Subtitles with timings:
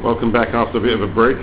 [0.00, 1.36] Welcome back after a bit of a break.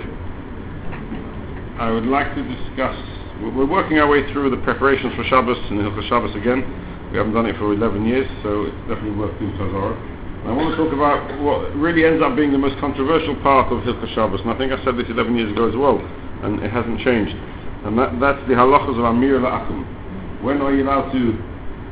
[1.78, 2.98] I would like to discuss,
[3.38, 6.66] we're working our way through the preparations for Shabbos and Hilchos Shabbos again.
[7.14, 9.94] We haven't done it for 11 years, so it's definitely worth doing chazara.
[10.42, 13.86] I want to talk about what really ends up being the most controversial part of
[13.86, 16.02] Hilchos Shabbos, and I think I said this 11 years ago as well,
[16.42, 17.38] and it hasn't changed.
[17.86, 20.42] And that, that's the halachas of Amiro LeAkum.
[20.42, 21.22] When are you allowed to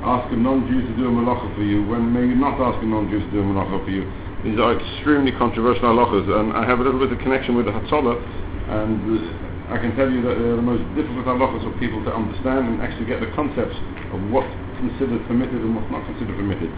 [0.02, 1.86] ask a non-Jew to do a malacha for you?
[1.86, 4.25] When may you not ask a non-Jew to do a malacha for you?
[4.46, 7.74] These are extremely controversial halachas, and I have a little bit of connection with the
[7.74, 9.02] Hatzalah, and
[9.66, 12.78] I can tell you that they're the most difficult halachas for people to understand and
[12.78, 13.74] actually get the concepts
[14.14, 14.46] of what's
[14.78, 16.70] considered permitted and what's not considered permitted.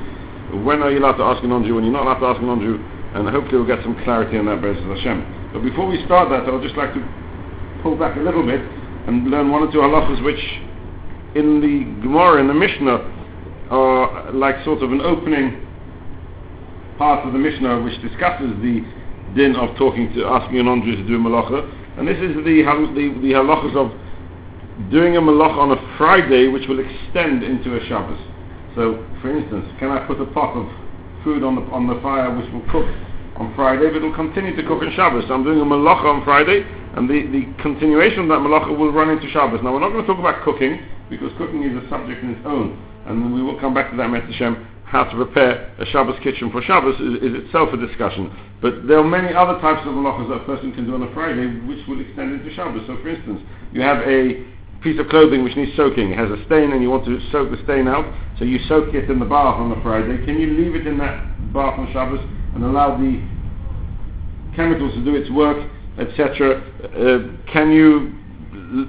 [0.65, 1.77] When are you allowed to ask a non-Jew?
[1.77, 4.49] When you're not allowed to ask a non-Jew, and hopefully we'll get some clarity on
[4.49, 5.53] that, B'ezras Hashem.
[5.53, 7.05] But before we start that, I would just like to
[7.85, 8.65] pull back a little bit
[9.05, 10.41] and learn one or two halachas which
[11.37, 15.68] in the Gemara, in the Mishnah, are like sort of an opening
[16.99, 18.83] part of the Mishnah which discusses the
[19.35, 21.63] din of talking to, asking a non-Jew to do a malacha.
[21.97, 23.95] And this is the, the, the halachas of
[24.91, 28.19] doing a malacha on a Friday which will extend into a Shabbos.
[28.75, 30.67] So, for instance, can I put a pot of
[31.25, 32.87] food on the, on the fire which will cook
[33.39, 35.25] on Friday, but it will continue to cook on Shabbos.
[35.29, 38.93] So I'm doing a malacha on Friday, and the, the continuation of that malacha will
[38.93, 39.61] run into Shabbos.
[39.63, 42.43] Now we're not going to talk about cooking, because cooking is a subject in its
[42.45, 42.75] own,
[43.07, 44.35] and we will come back to that, Mr.
[44.37, 44.67] Shem.
[44.89, 48.33] How to prepare a Shabbos kitchen for Shabbos is, is, itself a discussion.
[48.63, 51.13] But there are many other types of malachas that a person can do on a
[51.13, 52.87] Friday, which will extend into Shabbos.
[52.87, 54.43] So, for instance, you have a
[54.81, 56.13] piece of clothing which needs soaking.
[56.13, 58.95] It has a stain and you want to soak the stain out, so you soak
[58.95, 60.25] it in the bath on a Friday.
[60.25, 62.21] Can you leave it in that bath on Shabbos
[62.55, 63.21] and allow the
[64.57, 66.65] chemicals to do its work, etc.?
[66.97, 68.15] Uh, can you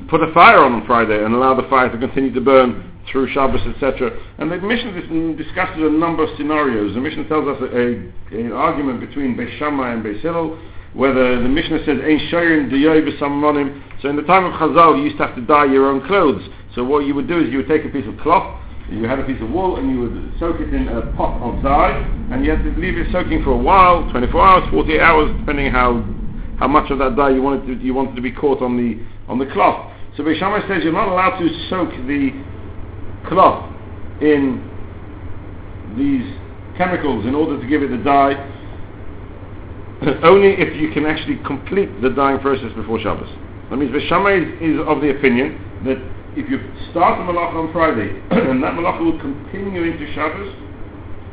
[0.07, 3.31] put a fire on on Friday and allow the fire to continue to burn through
[3.33, 4.11] Shabbos, etc.
[4.37, 6.93] And the Mishnah discusses a number of scenarios.
[6.93, 10.59] The Mishnah tells us a, a, an argument between Beis Shammai and Beis Hillel,
[10.93, 15.17] whether the Mishnah says, Ein Shoyin Diyoy So in the time of Chazal, you used
[15.17, 16.41] to have to dye your own clothes.
[16.75, 18.59] So what you would do is you would take a piece of cloth,
[18.91, 21.61] you had a piece of wool, and you would soak it in a pot of
[21.63, 21.97] dye,
[22.31, 25.71] and you had to leave it soaking for a while, 24 hours, 48 hours, depending
[25.71, 26.03] how
[26.57, 28.99] how much of that dye you wanted to, you wanted to be caught on the
[29.31, 29.91] on the cloth.
[30.17, 32.31] So Beis Shammai says you're not allowed to soak the
[33.29, 33.71] cloth
[34.21, 34.59] in
[35.97, 36.25] these
[36.77, 38.35] chemicals in order to give it the dye
[40.23, 43.27] only if you can actually complete the dyeing process before Shabbos.
[43.69, 45.99] That means Shammai is, is, of the opinion that
[46.39, 46.57] if you
[46.91, 50.55] start the malacha on Friday and that malacha will continue into Shabbos,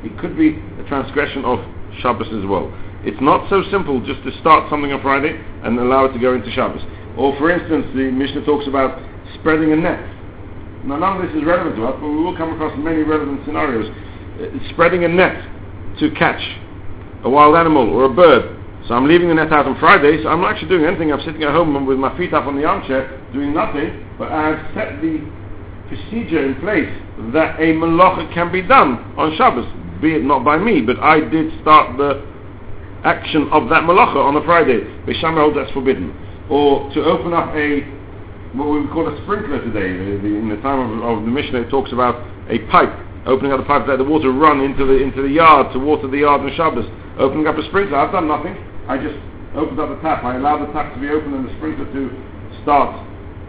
[0.02, 1.62] it could be a transgression of
[2.02, 2.74] Shabbos as well.
[3.06, 6.34] It's not so simple just to start something on Friday and allow it to go
[6.34, 6.82] into Shabbos.
[7.16, 8.98] Or for instance, the Mishnah talks about
[9.38, 10.15] spreading a net
[10.86, 13.42] now none of this is relevant to us, but we will come across many relevant
[13.44, 13.90] scenarios.
[14.40, 15.34] Uh, spreading a net
[15.98, 16.40] to catch
[17.24, 18.56] a wild animal or a bird.
[18.86, 21.12] So I'm leaving the net out on Friday, so I'm not actually doing anything.
[21.12, 24.54] I'm sitting at home with my feet up on the armchair, doing nothing, but I
[24.54, 25.26] have set the
[25.88, 26.90] procedure in place
[27.32, 29.66] that a malacha can be done on Shabbos,
[30.00, 32.22] be it not by me, but I did start the
[33.02, 34.80] action of that malacha on a Friday.
[35.06, 36.14] Beis Shammai holds that's forbidden.
[36.50, 37.82] Or to open up a
[38.56, 39.92] what we would call a sprinkler today.
[39.92, 42.16] In the time of, of, the Mishnah, it talks about
[42.48, 42.92] a pipe,
[43.26, 46.08] opening up the pipe let the water run into the into the yard to water
[46.08, 46.88] the yard on Shabbos.
[47.18, 47.96] Opening up a sprinkler.
[47.96, 48.56] I've done nothing.
[48.88, 49.16] I just
[49.54, 50.24] opened up the tap.
[50.24, 52.02] I allowed the tap to be open and the sprinkler to
[52.62, 52.92] start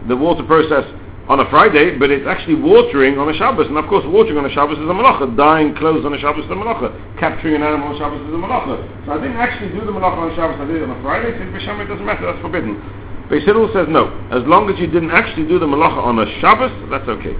[0.08, 0.84] the water process
[1.28, 3.68] on a Friday, but it's actually watering on a Shabbos.
[3.68, 5.36] And of course, watering on a Shabbos is a malacha.
[5.36, 6.88] Dyeing clothes on a Shabbos is a malacha.
[7.20, 8.80] Capturing an animal on Shabbos is a malacha.
[9.04, 10.56] So I didn't actually do the malacha on Shabbos.
[10.56, 11.36] I did it on a Friday.
[11.36, 12.24] So Beis Shammai doesn't matter.
[12.24, 12.80] That's forbidden.
[13.28, 14.08] Beis Hillel says no.
[14.32, 17.36] As long as you didn't actually do the malacha on a Shabbos, that's okay.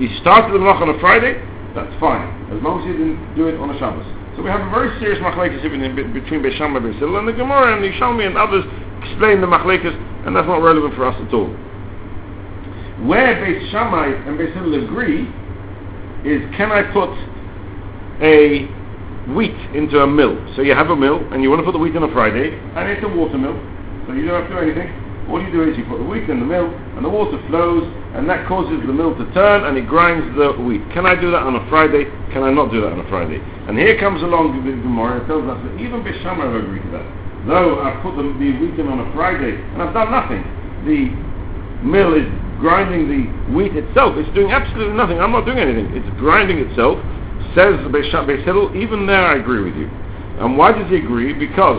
[0.00, 1.36] You started the malacha on a Friday,
[1.74, 2.24] that's fine.
[2.48, 4.08] As long as you didn't do it on a Shabbos.
[4.36, 7.36] So we have a very serious machlekes between Beis Shammai and Beis Hillel, and the
[7.36, 8.64] Gemara and the Shalmi and others
[9.04, 9.92] explain the machlekes,
[10.24, 11.52] and that's not relevant for us at all.
[13.04, 15.28] Where Beis Shammai and Beis Hillel agree
[16.24, 17.12] is can I put
[18.24, 18.64] a
[19.36, 20.40] wheat into a mill?
[20.56, 22.56] So you have a mill, and you want to put the wheat in a Friday,
[22.56, 23.60] and it's a water mill,
[24.06, 25.09] so you don't have to do anything.
[25.30, 26.66] All you do is you put the wheat in the mill,
[26.98, 27.86] and the water flows,
[28.18, 30.82] and that causes the mill to turn, and it grinds the wheat.
[30.90, 32.10] Can I do that on a Friday?
[32.34, 33.38] Can I not do that on a Friday?
[33.70, 36.82] And here comes along the Gemara and tells us that even Beis Shammai have agreed
[36.82, 37.06] to that.
[37.46, 40.42] Though I've put the, the wheat in on a Friday, and I've done nothing.
[40.82, 41.14] The
[41.86, 42.26] mill is
[42.58, 43.22] grinding the
[43.54, 44.18] wheat itself.
[44.18, 45.22] It's doing absolutely nothing.
[45.22, 45.94] I'm not doing anything.
[45.94, 46.98] It's grinding itself.
[47.54, 48.10] Says the Beis
[48.42, 49.86] Hillel, even there I agree with you.
[50.42, 51.32] And why does he agree?
[51.38, 51.78] Because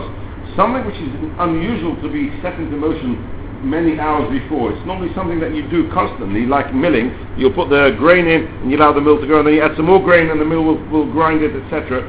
[0.56, 3.20] something which is unusual to be set into motion
[3.62, 4.72] many hours before.
[4.72, 7.14] It's normally something that you do constantly, like milling.
[7.38, 9.62] You'll put the grain in and you allow the mill to go, and then you
[9.62, 12.02] add some more grain and the mill will, will grind it, etc.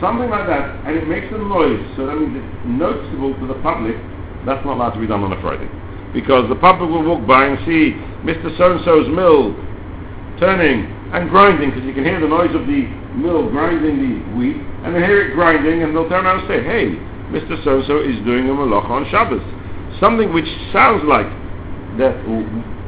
[0.00, 3.58] something like that, and it makes a noise, so that means it's noticeable to the
[3.62, 3.96] public,
[4.44, 5.68] that's not allowed to be done on a Friday.
[6.12, 8.56] Because the public will walk by and see Mr.
[8.56, 9.52] So-and-so's mill
[10.38, 12.86] turning and grinding, because you can hear the noise of the
[13.16, 16.62] mill grinding the wheat, and they hear it grinding, and they'll turn around and say,
[16.62, 16.94] hey,
[17.32, 17.58] Mr.
[17.64, 19.42] So-and-so is doing a malacha on Shabbos.
[20.00, 21.28] Something which sounds like
[21.96, 22.12] that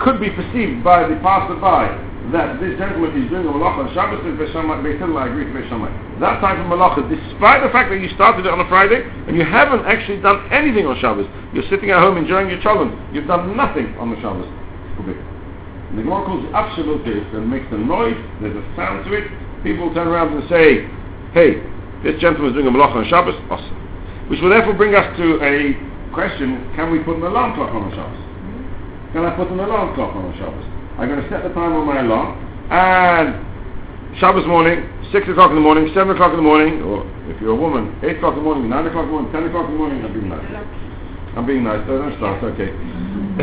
[0.00, 4.20] could be perceived by the passerby that this gentleman is doing a malacha on Shabbos
[4.20, 5.88] is Beis Shammai, I agree to Beis Shammai.
[6.20, 9.32] That type of malacha, despite the fact that you started it on a Friday and
[9.32, 11.24] you haven't actually done anything on Shabbos,
[11.56, 14.44] you're sitting at home enjoying your cholent, you've done nothing on the Shabbos.
[15.96, 19.24] The Gemara calls it absolutis and makes a noise, there's a sound to it,
[19.64, 20.84] people turn around and say,
[21.32, 21.64] hey,
[22.04, 23.72] this gentleman is doing a malacha on Shabbos, assur.
[24.28, 25.72] Which will therefore bring us to a
[26.12, 28.22] question, can we put an alarm clock on a Shabbos?
[29.12, 30.64] Can I put an alarm clock on a Shabbos?
[30.98, 32.36] I'm going to set the time on my alarm,
[32.70, 34.82] and Shabbos morning,
[35.12, 37.94] 6 o'clock in the morning, 7 o'clock in the morning, or if you're a woman,
[38.02, 39.98] 8 o'clock in the morning, 9 o'clock in the morning, 10 o'clock in the morning,
[40.04, 40.48] I'm being nice.
[41.36, 42.72] I'm being nice, so don't start, okay.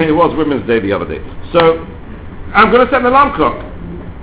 [0.03, 1.23] It was Women's Day the other day.
[1.53, 1.85] So,
[2.55, 3.55] I'm going to set an alarm clock.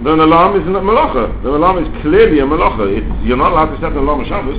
[0.02, 1.42] The alarm isn't a malacha.
[1.44, 2.90] The alarm is clearly a malacha.
[2.90, 4.58] It's, you're not allowed to set an alarm on Shabbos.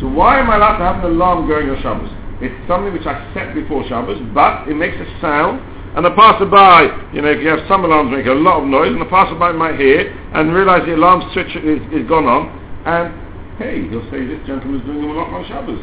[0.00, 2.10] So why am I allowed to have an alarm going on Shabbos?
[2.40, 5.62] It's something which I set before Shabbos, but it makes a sound
[5.94, 8.90] and the passerby, you know, if you have some alarms make a lot of noise,
[8.90, 12.50] and the passerby might hear and realize the alarm switch is, is gone on,
[12.82, 13.14] and
[13.62, 15.78] hey, he'll say this gentleman's doing a lot on Shabbos.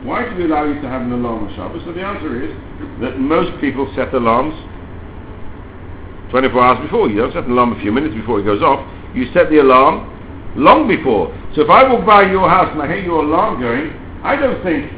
[0.00, 1.84] Why do we allow you to have an alarm on Shabbos?
[1.84, 2.56] So the answer is
[3.04, 4.56] that most people set alarms
[6.32, 7.12] 24 hours before.
[7.12, 8.80] You don't set an alarm a few minutes before it goes off.
[9.12, 10.08] You set the alarm
[10.56, 11.36] long before.
[11.54, 13.92] So if I walk by your house and I hear your alarm going,
[14.24, 14.88] I don't think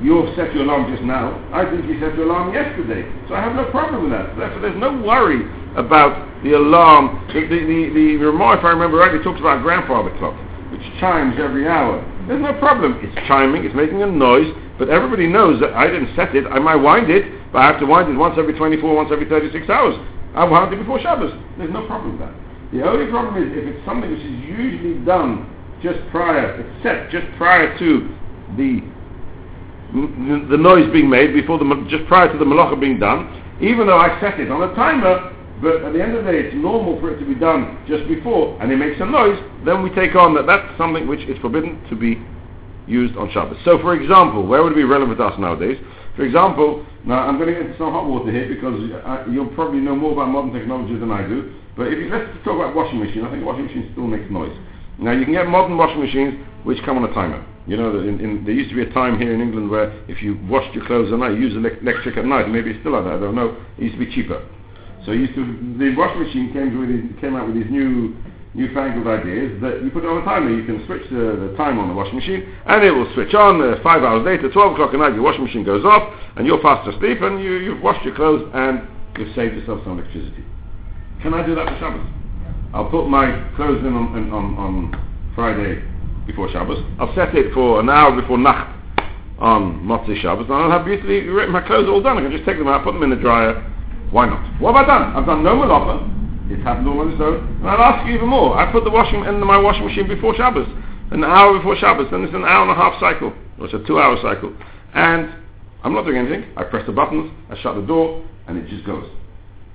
[0.00, 1.36] You've set your alarm just now.
[1.52, 3.04] I think you set your alarm yesterday.
[3.28, 4.32] So I have no problem with that.
[4.32, 5.44] Therefore, there's no worry
[5.76, 7.28] about the alarm.
[7.28, 10.32] The, the, the, the if I remember right, rightly, talks about grandfather clock,
[10.72, 12.00] which chimes every hour.
[12.26, 12.96] There's no problem.
[13.04, 14.48] It's chiming, it's making a noise,
[14.78, 16.46] but everybody knows that I didn't set it.
[16.48, 19.28] I might wind it, but I have to wind it once every 24, once every
[19.28, 20.00] 36 hours.
[20.34, 21.36] I wound it before Shabbos.
[21.58, 22.32] There's no problem with that.
[22.72, 25.44] The only problem is if it's something which is usually done
[25.82, 28.16] just prior, set just prior to
[28.56, 28.80] the
[29.92, 33.26] the noise being made before the just prior to the malacha being done,
[33.60, 35.36] even though I set it on a timer.
[35.60, 38.08] But at the end of the day, it's normal for it to be done just
[38.08, 39.36] before, and it makes a noise.
[39.66, 42.16] Then we take on that that's something which is forbidden to be
[42.86, 43.58] used on Shabbos.
[43.64, 45.76] So, for example, where would it be relevant to us nowadays?
[46.16, 49.52] For example, now I'm going to get into some hot water here because I, you'll
[49.54, 51.54] probably know more about modern technology than I do.
[51.76, 54.56] But if you, let's talk about washing machine, I think washing machine still makes noise.
[54.98, 57.44] Now you can get modern washing machines which come on a timer.
[57.66, 60.22] You know, in, in, there used to be a time here in England where if
[60.22, 62.48] you washed your clothes at night, you used electric at night.
[62.48, 63.14] Maybe it's still like that.
[63.14, 63.56] I don't know.
[63.78, 64.42] It used to be cheaper.
[65.04, 65.44] So used to,
[65.78, 68.16] the washing machine came, with these, came out with these new
[68.52, 70.50] newfangled ideas that you put on a timer.
[70.50, 73.62] You can switch the, the time on the washing machine and it will switch on.
[73.62, 76.60] Uh, five hours later, 12 o'clock at night, your washing machine goes off and you're
[76.60, 80.44] fast asleep and you, you've washed your clothes and you've saved yourself some electricity.
[81.22, 82.06] Can I do that for Shabbos?
[82.74, 85.82] I'll put my clothes in on, on, on Friday
[86.30, 86.78] before Shabbos.
[86.98, 88.76] I'll set it for an hour before Nacht
[89.38, 92.18] on Motzei Shabbos, and I'll have beautifully my clothes all done.
[92.18, 93.58] I can just take them out, put them in the dryer.
[94.10, 94.60] Why not?
[94.60, 95.16] What have I done?
[95.16, 96.50] I've done no malacha.
[96.50, 97.46] It's happened all on its own.
[97.62, 98.58] And I'll ask you even more.
[98.58, 100.66] I put the washing in my washing machine before Shabbos,
[101.10, 102.08] an hour before Shabbos.
[102.10, 104.52] Then it's an hour and a half cycle, or it's a two-hour cycle,
[104.94, 105.30] and
[105.82, 106.50] I'm not doing anything.
[106.56, 109.08] I press the buttons, I shut the door, and it just goes.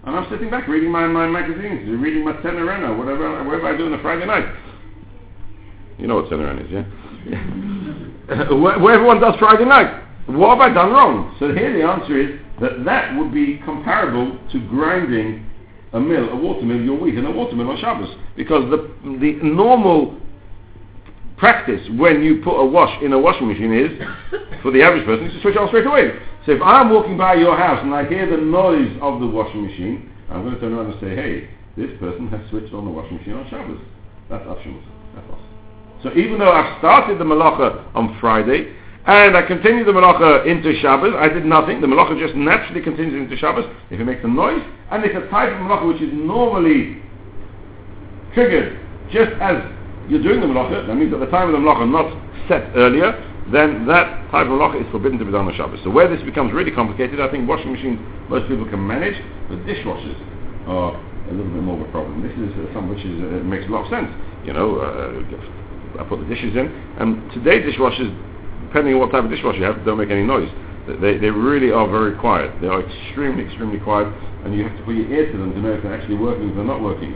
[0.06, 3.88] And I'm sitting back reading my, my magazines, reading my Tenorena, whatever, whatever I do
[3.88, 4.46] on a Friday night.
[5.98, 6.84] You know what Sederan is, yeah?
[8.56, 10.04] Where everyone does Friday night.
[10.28, 11.36] What have I done wrong?
[11.40, 15.46] So here the answer is that that would be comparable to grinding
[15.94, 18.10] a mill, a water mill, your wheat in a water mill on Shabbos.
[18.36, 20.20] Because the, the normal
[21.38, 23.92] practice when you put a wash in a washing machine is,
[24.62, 26.18] for the average person, is to switch on straight away.
[26.46, 29.66] So if I'm walking by your house and I hear the noise of the washing
[29.66, 32.92] machine, I'm going to turn around and say, hey, this person has switched on the
[32.92, 33.80] washing machine on Shabbos.
[34.30, 34.82] That's optional.
[35.14, 35.55] That's assur.
[36.04, 38.76] So even though I've started the malacha on Friday,
[39.06, 41.80] and I continue the malacha into Shabbos, I did nothing.
[41.80, 44.62] The malacha just naturally continues into Shabbos if it makes a noise,
[44.92, 47.02] and it's a type of malacha which is normally
[48.34, 48.80] triggered
[49.12, 49.62] just as
[50.10, 50.88] you're doing the malacha.
[50.88, 52.10] That means at the time of the malacha not
[52.50, 53.14] set earlier,
[53.54, 55.80] then that type of malacha is forbidden to be done on Shabbos.
[55.84, 59.18] So where this becomes really complicated, I think washing machines most people can manage,
[59.50, 60.18] but dishwashers
[60.66, 62.26] are a little bit more of a problem.
[62.26, 64.10] This is uh, something which is, uh, makes a lot of sense.
[64.46, 65.22] You know, uh,
[66.00, 66.68] I put the dishes in.
[67.00, 68.12] And today dishwashers,
[68.68, 70.50] depending on what type of dishwasher you have, don't make any noise.
[70.88, 72.62] They, they really are very quiet.
[72.62, 74.08] They are extremely, extremely quiet,
[74.46, 76.56] and you have to put your ear to them to know if they're actually working
[76.58, 77.16] or not working.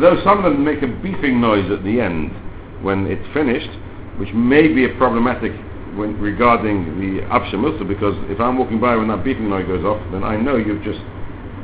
[0.00, 2.34] Though some of them make a beeping noise at the end
[2.82, 3.70] when it's finished,
[4.18, 5.52] which may be a problematic
[5.94, 9.84] when regarding the Absha Musa, because if I'm walking by when that beeping noise goes
[9.84, 10.98] off, then I know you've just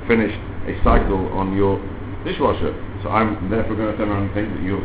[0.07, 0.39] finished
[0.71, 1.83] a cycle on your
[2.25, 2.71] dishwasher.
[3.03, 4.79] So I'm therefore going to turn around and think that you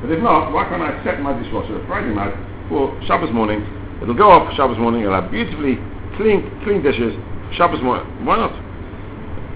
[0.00, 2.34] But if not, why can't I set my dishwasher Friday night
[2.68, 3.66] for Shabbos morning?
[4.02, 5.78] It'll go off Shabbos morning, it'll have beautifully
[6.16, 7.14] clean, clean dishes,
[7.58, 8.06] Shabbos morning.
[8.24, 8.54] Why not?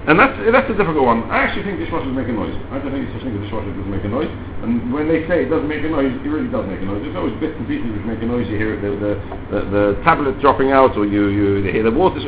[0.03, 1.31] And that's that's a difficult one.
[1.31, 2.59] I actually think dishwashers make a noise.
[2.75, 4.27] I don't think it's such thing as dishwasher doesn't make a noise.
[4.67, 7.07] And when they say it doesn't make a noise, it really does make a noise.
[7.07, 8.51] There's always bits and pieces which make a noise.
[8.51, 9.13] You hear the the,
[9.47, 12.19] the, the tablet dropping out, or you you hear the water.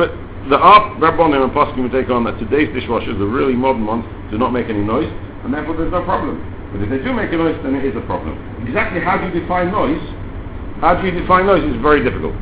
[0.00, 0.16] But
[0.48, 4.08] the art Rabbonim and Poskim would take on that today's dishwashers, the really modern ones,
[4.32, 5.12] do not make any noise,
[5.44, 6.40] and therefore there's no problem.
[6.72, 8.38] But if they do make a noise, then it is a problem.
[8.66, 10.02] Exactly how do you define noise?
[10.80, 12.34] How do you define noise is very difficult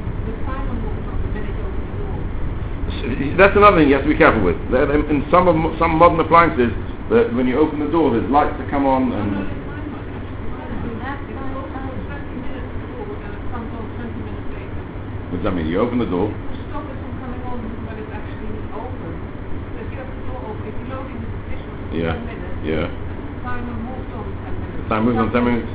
[3.38, 4.56] that's another thing you have to be careful with.
[4.74, 6.72] In some of, some modern appliances,
[7.10, 9.58] that when you open the door, there's lights that come on and.
[15.30, 15.66] What does that mean?
[15.66, 16.28] You open the door.
[21.92, 22.14] Yeah.
[22.64, 23.87] Yeah.
[24.88, 25.68] Moves on 10 minutes.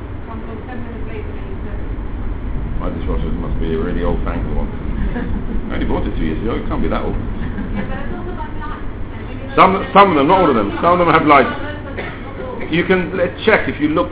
[2.81, 4.65] My dishwasher must be a really old fangled one.
[5.69, 6.57] I only bought it two years ago.
[6.57, 7.13] It can't be that old.
[9.53, 10.73] Some, some of them, not all of them.
[10.81, 11.53] Some of them have lights.
[12.73, 13.13] You can
[13.45, 14.09] check if you look.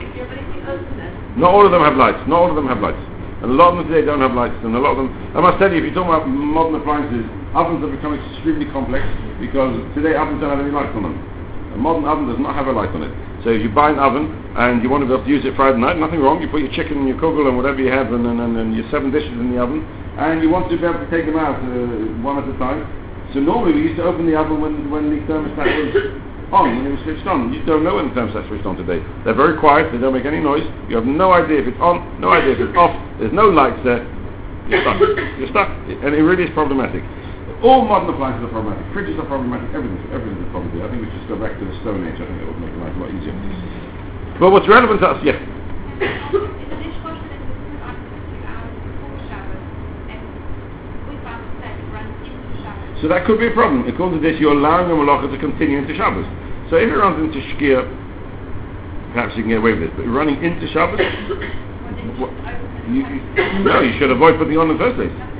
[1.34, 2.22] Not all of them have lights.
[2.30, 3.02] Not all of them have lights.
[3.42, 4.54] And a lot of them today don't have lights.
[4.62, 7.26] And a lot of them, I must tell you, if you talk about modern appliances,
[7.58, 9.02] ovens have become extremely complex
[9.42, 11.31] because today ovens don't have any lights on them.
[11.72, 13.12] A modern oven does not have a light on it.
[13.44, 15.56] So if you buy an oven and you want to be able to use it
[15.56, 16.40] Friday night, nothing wrong.
[16.40, 18.76] You put your chicken and your kugel and whatever you have and, and, and, and
[18.76, 19.82] your seven dishes in the oven
[20.18, 22.84] and you want to be able to take them out uh, one at a time.
[23.32, 26.84] So normally we used to open the oven when, when the thermostat was on, when
[26.84, 27.52] it was switched on.
[27.52, 29.00] You don't know when the thermostat's switched on today.
[29.24, 30.68] They're very quiet, they don't make any noise.
[30.92, 32.92] You have no idea if it's on, no idea if it's off.
[33.18, 34.04] There's no lights there.
[34.68, 35.00] You're stuck.
[35.40, 35.68] You're stuck.
[36.04, 37.02] And it really is problematic.
[37.62, 38.82] All modern appliances are problematic.
[38.90, 39.70] Fridges are problematic.
[39.70, 40.82] Everything, everything is problematic.
[40.82, 42.18] I think we should go back to the Stone Age.
[42.18, 43.34] I think it would make life a lot easier.
[44.42, 45.38] But what's relevant to us, yeah.
[53.02, 53.86] So that could be a problem.
[53.86, 56.26] According to this, you're allowing the malacha to continue into Shabbos.
[56.70, 57.82] So if it runs into Shkia,
[59.12, 59.96] perhaps you can get away with it.
[59.96, 60.98] But running into Shabbos,
[62.90, 63.02] you,
[63.66, 65.31] no, you should avoid putting on in the first place.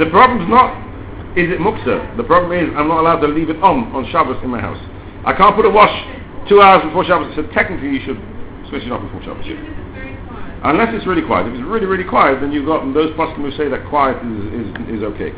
[0.00, 0.72] The problem's not,
[1.36, 2.16] is it muksa?
[2.16, 4.80] The problem is, I'm not allowed to leave it on on Shabbos in my house.
[5.28, 5.92] I can't put a wash
[6.48, 7.36] two hours before Shabbos.
[7.36, 8.16] So technically, you should
[8.72, 9.44] switch it off before Shabbos.
[10.64, 11.52] Unless it's really quiet.
[11.52, 14.40] If it's really, really quiet, then you've got those poskim who say that quiet is,
[14.56, 15.36] is, is okay.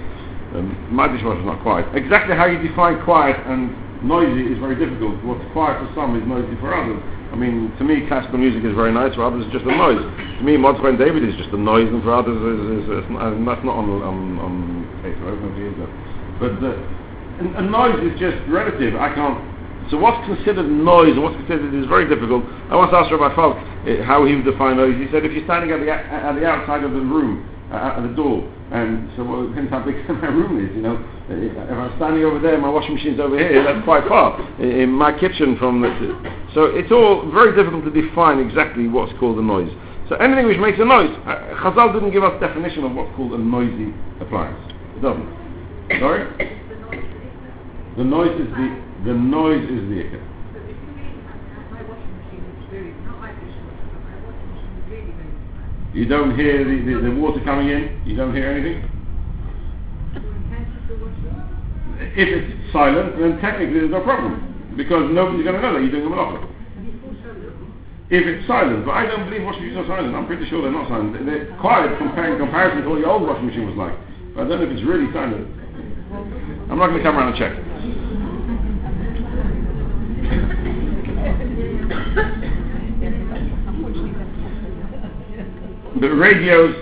[0.54, 1.86] Um, my dishwasher is not quiet.
[1.98, 5.18] Exactly how you define quiet and noisy is very difficult.
[5.26, 7.02] What's quiet for some is noisy for others.
[7.32, 9.16] I mean, to me, classical music is very nice.
[9.16, 10.04] For others, it's just a noise.
[10.38, 13.04] To me, Mordechai Ben David is just a noise, and for others, is, is, is,
[13.08, 15.16] and that's not on on on is
[15.80, 15.90] that.
[16.38, 16.76] But uh,
[17.56, 18.94] a noise is just relative.
[19.00, 19.40] I can't.
[19.90, 22.44] So what's considered noise and what's considered is very difficult.
[22.70, 24.94] I once asked Rabbi Falk uh, how he would define noise.
[25.00, 28.02] He said if you're standing at the at the outside of the room, uh, at
[28.04, 31.00] the door, and so well, it depends how big my room is, you know.
[31.28, 34.36] If I'm standing over there, my washing machine's over here, that's quite far.
[34.60, 35.88] In my kitchen from the...
[36.52, 39.72] So it's all very difficult to define exactly what's called a noise.
[40.08, 43.32] So anything which makes a noise, uh, Chazal didn't give us definition of what's called
[43.32, 44.60] a noisy appliance.
[44.96, 45.28] It doesn't.
[45.98, 46.58] Sorry?
[47.94, 50.31] The noise is the, the noise is the ikar.
[55.92, 58.00] You don't hear the, the, the, water coming in?
[58.06, 58.88] You don't hear anything?
[62.16, 64.72] If it's silent, then technically there's no problem.
[64.74, 66.48] Because nobody's going to know that you're doing a malacha.
[68.08, 70.16] If it's silent, but I don't believe washing machines are silent.
[70.16, 71.12] I'm pretty sure they're not silent.
[71.26, 73.92] They're quiet compared, in comparison to what your old washing machine was like.
[74.34, 75.46] But I don't know if it's really silent.
[76.72, 77.40] I'm not going to come around and
[82.16, 82.28] check.
[86.02, 86.74] the radios,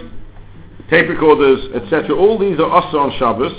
[0.88, 2.16] tape recorders, etc.
[2.16, 3.52] All these are also on Shabbos.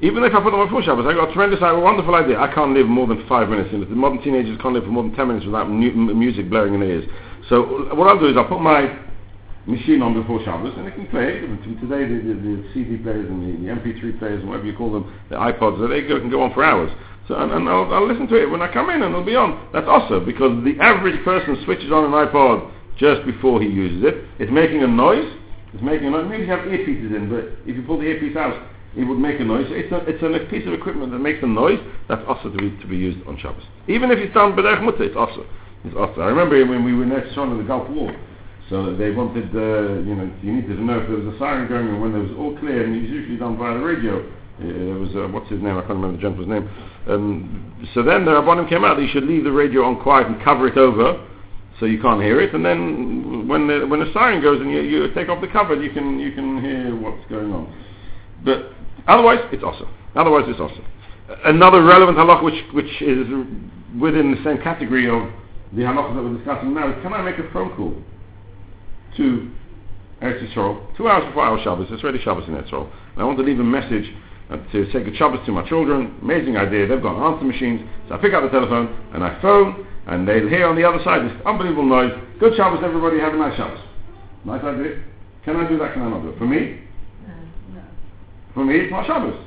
[0.00, 2.38] Even if I put them on before Shabbos, I got a tremendous, a wonderful idea.
[2.38, 3.72] I can't live more than five minutes.
[3.72, 6.80] The modern teenagers can't live for more than ten minutes without mu- music blaring in
[6.80, 7.10] their ears.
[7.48, 8.94] So what I'll do is I'll put my
[9.66, 11.40] machine on before Shabbos and it can play.
[11.80, 14.92] Today the, the, the CD players and the, the, MP3 players and whatever you call
[14.92, 16.92] them, the iPods, they go, can go on for hours.
[17.26, 19.36] So and, and I'll, I'll, listen to it when I come in and it'll be
[19.36, 19.68] on.
[19.72, 24.24] That's also because the average person switches on an iPod just before he uses it.
[24.38, 25.32] It's making a noise.
[25.72, 26.26] It's making a noise.
[26.28, 29.38] Maybe you have earpieces in, but if you pull the earpiece out, it would make
[29.40, 29.66] a noise.
[29.70, 31.78] It's a, it's a piece of equipment that makes a noise.
[32.08, 33.62] That's also to be to be used on Shabbos.
[33.86, 35.46] Even if it's done b'derech mutter, it's also
[35.84, 36.20] it's also.
[36.20, 38.14] I remember when we were Eretz in the Gulf War.
[38.68, 41.68] So they wanted, uh, you know, you needed to know if there was a siren
[41.68, 44.20] going and when it was all clear, and it was usually done via the radio.
[44.60, 45.78] Uh, it was, uh, what's his name?
[45.78, 46.68] I can't remember the gentleman's name.
[47.08, 50.26] Um, so then the Rabbanim came out that you should leave the radio on quiet
[50.26, 51.24] and cover it over
[51.80, 52.54] so you can't hear it.
[52.54, 55.74] And then when the, when the siren goes and you, you take off the cover,
[55.74, 57.72] you can, you can hear what's going on.
[58.44, 58.72] But
[59.06, 59.88] otherwise, it's assur.
[60.14, 60.84] Otherwise, it's assur.
[61.44, 63.26] Another relevant halach which, which is
[64.00, 65.28] within the same category of
[65.72, 67.94] the halachas that we're discussing now is can I make a phone call
[69.16, 69.50] to
[70.22, 72.72] Eretz Yisrael, two hours before our Shabbos, it's already Shabbos in Eretz
[73.16, 74.10] I want to leave a message
[74.72, 78.18] to say good Shabbos to my children, amazing idea, they've got answer machines, so I
[78.18, 81.36] pick up the telephone and I phone, and they'll hear on the other side this
[81.44, 83.78] unbelievable noise, good Shabbos everybody, have a nice Shabbos.
[84.44, 85.04] Nice idea.
[85.44, 86.38] Can I do that, can I not do it?
[86.38, 86.80] For me?
[87.74, 87.82] No.
[88.54, 89.38] For me, it's not Shabbos.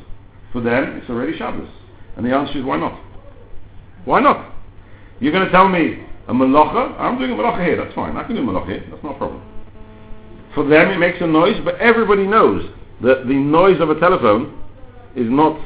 [0.54, 1.68] For them, it's already Shabbos.
[2.16, 3.00] And the answer is, why not?
[4.06, 4.54] Why not?
[5.20, 7.00] You're going to tell me a malacha?
[7.00, 8.16] I'm doing a malacha here, that's fine.
[8.16, 9.42] I can do a malacha here, that's not a problem.
[10.54, 12.70] For them it makes a noise, but everybody knows
[13.02, 14.62] that the noise of a telephone
[15.16, 15.60] is not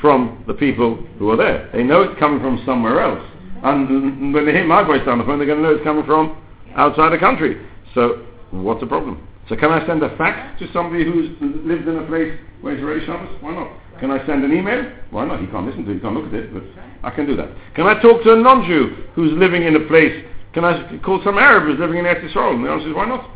[0.00, 1.68] from the people who are there.
[1.72, 3.26] They know it's coming from somewhere else.
[3.62, 6.04] And when they hear my voice on the phone, they're going to know it's coming
[6.04, 6.40] from
[6.76, 7.60] outside the country.
[7.94, 9.26] So what's the problem?
[9.48, 11.34] So can I send a fax to somebody who
[11.66, 13.36] lives in a place where it's already Shabbos?
[13.40, 13.68] Why not?
[13.98, 14.90] Can I send an email?
[15.10, 15.40] Why not?
[15.40, 16.62] He can't listen to it, he can't look at it, but
[17.02, 17.50] I can do that.
[17.74, 20.24] Can I talk to a non-Jew who's living in a place?
[20.54, 22.54] Can I call some Arab who's living in Eretz Yisrael?
[22.54, 23.28] And the answer is, why not?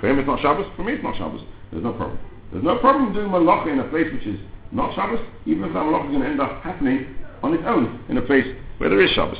[0.00, 1.42] For him it's not Shabbos, for me it's not Shabbos.
[1.70, 2.18] There's no problem.
[2.52, 4.40] There's no problem doing malacha in a place which is
[4.72, 8.00] not Shabbos, even if that malacha is going to end up happening on its own
[8.08, 8.46] in a place
[8.78, 9.38] where there is Shabbos.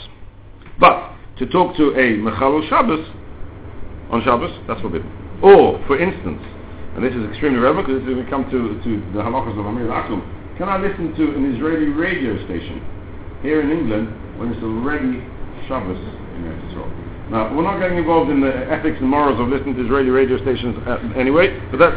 [0.78, 3.06] But to talk to a Mechalel Shabbos
[4.10, 5.10] on Shabbos, that's forbidden.
[5.42, 6.42] Or, for instance,
[6.94, 9.66] and this is extremely relevant because this is we come to, to the halachas of
[9.66, 10.18] Amir Akum,
[10.58, 12.82] can I listen to an Israeli radio station
[13.42, 15.22] here in England when it's already
[15.70, 16.90] Shabbos in Israel?
[17.30, 20.40] Now, we're not getting involved in the ethics and morals of listening to Israeli radio
[20.42, 21.94] stations uh, anyway, but that's,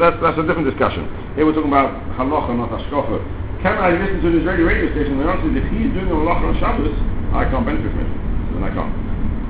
[0.00, 1.04] that's, that's a different discussion.
[1.36, 3.18] Here we're talking about halacha, not hashkafa.
[3.62, 5.20] Can I listen to an Israeli radio station?
[5.20, 6.96] The answer is if he's doing a halacha on Shabbos,
[7.36, 8.12] I can't benefit from it.
[8.56, 8.94] Then I can't.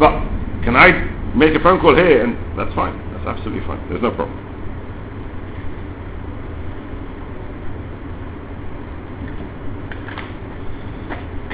[0.03, 0.19] But
[0.67, 0.91] can I
[1.39, 2.27] make a phone call here?
[2.27, 2.99] And that's fine.
[3.15, 3.79] That's absolutely fine.
[3.87, 4.35] There's no problem.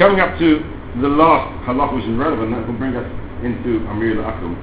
[0.00, 0.64] Coming up to
[1.00, 3.08] the last halach which is relevant, that will bring us
[3.44, 4.56] into Amiro LeAkum,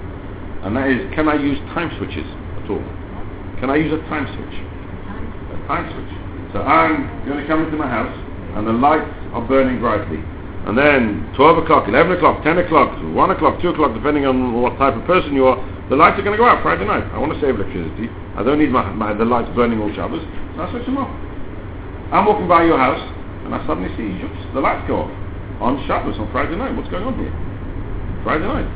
[0.65, 2.26] and that is, can I use time switches
[2.58, 2.82] at all?
[3.62, 4.58] Can I use a time switch?
[4.58, 6.23] A time switch.
[6.54, 8.13] So I'm going to come into my house,
[8.56, 10.22] and the lights are burning brightly.
[10.70, 14.78] And then 12 o'clock, 11 o'clock, 10 o'clock, 1 o'clock, 2 o'clock, depending on what
[14.78, 15.58] type of person you are,
[15.89, 17.04] the lights are going to go out Friday night.
[17.12, 18.08] I want to save electricity.
[18.38, 20.24] I don't need my, my the lights burning all Shabbos.
[20.56, 21.12] So I switch them off.
[22.13, 23.02] I'm walking by your house,
[23.44, 25.12] and I suddenly see, oops, the lights go off
[25.60, 26.78] on Shabbos, on Friday night.
[26.78, 27.34] What's going on here?
[28.24, 28.70] Friday night.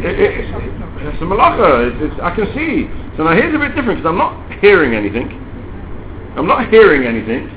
[0.00, 1.92] It, it, it's a malacha.
[1.92, 2.88] It's, it's, I can see.
[3.16, 5.28] So now here's a bit different because I'm not hearing anything.
[6.36, 7.48] I'm not hearing anything.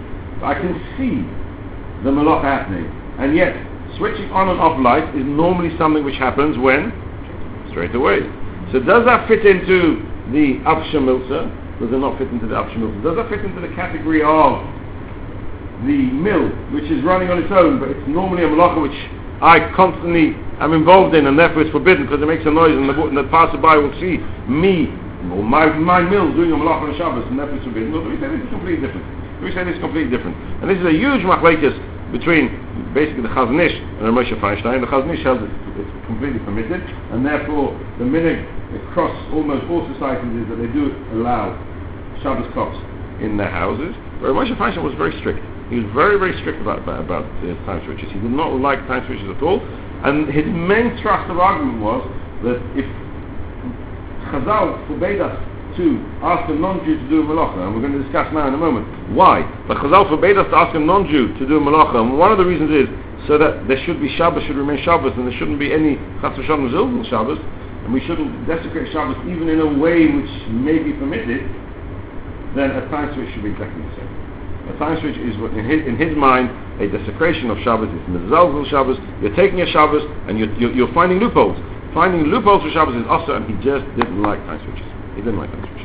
[0.43, 1.23] I can see
[2.03, 2.87] the malacha happening.
[3.19, 3.55] And yet,
[3.97, 6.91] switching on and off light is normally something which happens when?
[7.71, 8.19] Straight away.
[8.71, 10.03] So does that fit into
[10.35, 11.79] the Avshamilsa?
[11.79, 13.03] Does it not fit into the Avshamilsa?
[13.03, 14.65] Does that fit into the category of
[15.85, 18.95] the mill, which is running on its own, but it's normally a malacha which
[19.43, 22.87] I constantly am involved in, and therefore it's forbidden because it makes a noise, and
[22.87, 24.87] the, and the passerby will see me
[25.31, 27.91] or my, my mill doing a malacha on Shabbos, and therefore it's forbidden.
[27.91, 29.03] Well, we this is completely different.
[29.43, 30.35] We say this is completely different.
[30.63, 31.75] And this is a huge machlekes
[32.11, 32.51] between
[32.95, 34.79] basically the Chazon and and Moshe Feinstein.
[34.79, 36.79] The Chazon Ish has it, it's completely permitted,
[37.11, 38.47] and therefore the minhag
[38.87, 41.55] across almost all societies is that they do allow
[42.23, 42.79] Shabbos clocks
[43.19, 43.95] in their houses.
[44.23, 45.43] But Moshe Feinstein was very strict.
[45.73, 48.05] He was very, very strict about, about, about uh, time switches.
[48.13, 49.57] He did not like time switches at all.
[50.05, 52.05] And his main thrust of argument was
[52.45, 52.85] that if
[54.29, 55.33] Chazal forbade us
[55.81, 58.53] to ask a non-Jew to do a malacha, and we're going to discuss now in
[58.53, 58.85] a moment
[59.17, 62.29] why, but Chazal forbade us to ask a non-Jew to do a malacha, and one
[62.29, 62.85] of the reasons is
[63.25, 66.37] so that there should be Shabbos, should remain Shabbos, and there shouldn't be any Chas
[66.37, 70.93] v'Shalom Zilzal Shabbos, and we shouldn't desecrate Shabbos even in a way which may be
[70.93, 71.41] permitted,
[72.53, 74.12] then a time switch should be exactly the same.
[74.63, 76.47] A time switch is, in his, in his mind,
[76.79, 77.91] a desecration of Shabbos.
[77.91, 78.97] It's mezalzel Shabbos.
[79.21, 81.59] You're taking a Shabbos and you're, you're, you're, finding loopholes.
[81.93, 84.87] Finding loopholes for Shabbos is also, and he just didn't like time switches.
[85.15, 85.83] He didn't like time switches.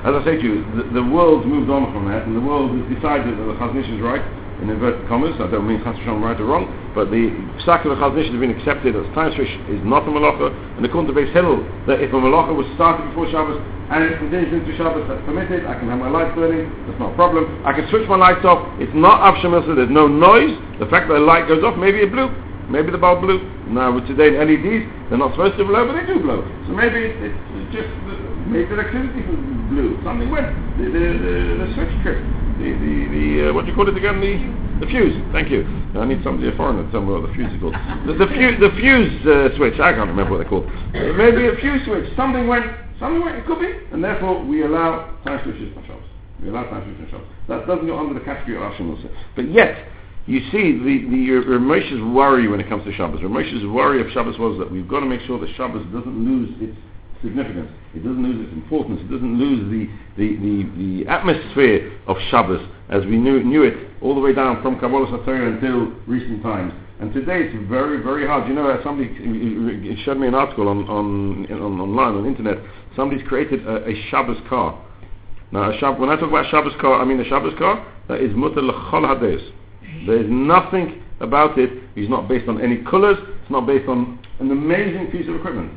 [0.00, 2.72] As I say to you, the, the world's moved on from that, and the world
[2.72, 4.24] has decided that the Chazon Ish is right,
[4.62, 7.30] in inverted commas, I don't mean Chassidus right or wrong, but the
[7.62, 10.84] psak of the Chazon Ish has been accepted as time is not a malacha, and
[10.84, 13.58] according to Beis Hillel, that if a malacha was started before Shabbos
[13.90, 17.12] and it continues into Shabbos, that's permitted, I can have my lights burning, that's not
[17.12, 20.86] a problem, I can switch my lights off, it's not Avshamilsa, there's no noise, the
[20.86, 22.30] fact that the light goes off, maybe a blue,
[22.70, 23.42] Maybe the bulb blew.
[23.66, 26.46] Now with today LEDs, they're not supposed to blow, but they do blow.
[26.68, 27.90] So maybe it's, it's just
[28.46, 29.98] maybe the electricity blew.
[30.06, 30.54] Something went.
[30.78, 31.34] The, the, the,
[31.66, 32.22] the switch tripped.
[32.60, 34.20] The the, the uh, what do you call it again?
[34.20, 35.16] The the fuse.
[35.32, 35.64] Thank you.
[35.96, 37.74] I need somebody a foreigner to tell me what the fuse is called.
[38.04, 39.80] The, the fuse the fuse uh, switch.
[39.80, 40.68] I can't remember what they're called.
[40.92, 42.04] Uh, maybe a fuse switch.
[42.16, 42.68] Something went.
[43.00, 43.40] Something went.
[43.40, 43.72] It could be.
[43.92, 46.04] And therefore we allow time switches on Shabbos.
[46.42, 47.32] We allow time switches on Shabbos.
[47.48, 48.92] That doesn't go under the category of Ashim
[49.34, 49.88] But yet
[50.26, 54.00] you see, the, the Reb Moshe's worry when it comes to Shabbos, Reb Moshe's worry
[54.00, 56.76] of Shabbos was that we've got to make sure that Shabbos doesn't lose its
[57.22, 62.16] significance, it doesn't lose its importance, it doesn't lose the, the, the, the atmosphere of
[62.30, 66.42] Shabbos as we knew, knew it all the way down from Kabbalas Torah until recent
[66.42, 66.72] times.
[67.00, 68.48] And today it's very, very hard.
[68.48, 72.28] You know, uh, somebody uh, showed me an article on, on, on online, on the
[72.28, 72.58] internet.
[72.94, 74.84] Somebody's created a, a Shabbos car.
[75.52, 78.60] Now, when I talk about Shabbos car, I mean a Shabbos car that is mutter
[78.60, 79.40] l'chol hades.
[80.06, 81.70] There is nothing about it.
[81.96, 83.16] It's not based on any colours.
[83.42, 85.72] It's not based on an amazing piece of equipment.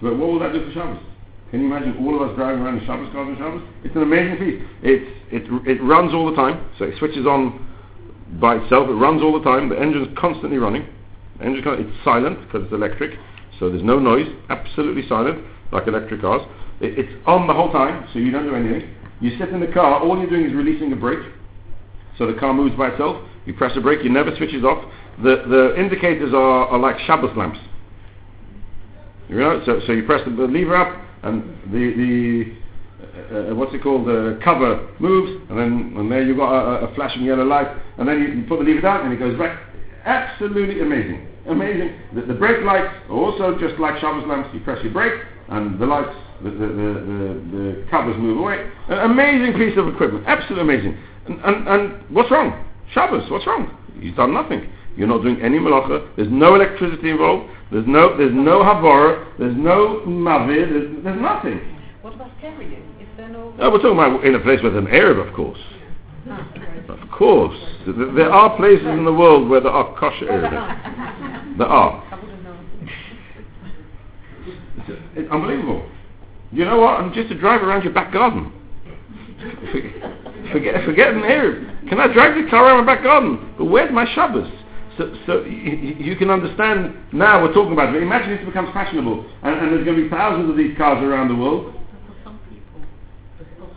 [0.00, 1.02] But what will that do for Shabbos?
[1.50, 3.62] Can you imagine all of us driving around in Shabbos cars on Shabbos?
[3.84, 4.62] It's an amazing piece.
[4.82, 7.66] It's, it, it runs all the time, so it switches on
[8.40, 8.88] by itself.
[8.88, 9.68] It runs all the time.
[9.68, 10.86] The engine's constantly running.
[11.38, 13.18] The engine, it's silent because it's electric,
[13.58, 14.28] so there's no noise.
[14.50, 16.42] Absolutely silent, like electric cars.
[16.80, 18.94] It, it's on the whole time, so you don't do anything.
[19.20, 20.00] You sit in the car.
[20.00, 21.24] All you're doing is releasing a brake,
[22.18, 23.24] so the car moves by itself.
[23.46, 24.84] You press a brake, you never switches off.
[25.22, 27.58] The, the indicators are, are like Shabbos lamps.
[29.28, 33.82] You know, so, so you press the, lever up and the, the uh, what's it
[33.82, 37.68] called, the cover moves and then and there you've got a, a flashing yellow light
[37.98, 39.60] and then you, you, put the lever down and it goes back.
[40.04, 41.28] Absolutely amazing.
[41.46, 41.98] Amazing.
[42.14, 44.48] The, the brake lights are also just like Shabbos lamps.
[44.54, 48.70] You press your brake and the lights, the, the, the, the, covers move away.
[48.88, 50.24] An amazing piece of equipment.
[50.26, 50.98] Absolutely amazing.
[51.26, 52.64] And, and, and what's wrong?
[52.92, 53.76] Shabbos, what's wrong?
[54.00, 54.70] You've done nothing.
[54.96, 56.08] You're not doing any malacha.
[56.16, 57.50] There's no electricity involved.
[57.70, 59.26] There's no, there's no havara.
[59.38, 60.68] There's no mavir.
[60.68, 61.60] There's, there's nothing.
[62.02, 62.96] What about carrying?
[63.00, 63.52] Is there no...
[63.52, 65.58] No, we're talking about in a place with an eruv, of course.
[66.30, 66.48] Ah.
[66.88, 67.58] Of course.
[67.86, 71.58] There are places in the world where there are kosher eruvs.
[71.58, 72.04] There are.
[74.78, 75.86] It's, it's unbelievable.
[76.52, 77.00] You know what?
[77.00, 78.52] I'm just to drive around your back garden.
[80.52, 81.88] Forget, forget an eruv.
[81.88, 83.54] Can I drive the car around my back garden?
[83.58, 84.50] But where's my Shabbos?
[84.98, 88.02] So, so you, you, can understand now we're talking about it.
[88.02, 91.00] Imagine if it becomes fashionable, and, and, there's going to be thousands of these cars
[91.04, 91.72] around the world.
[92.04, 93.70] For some people,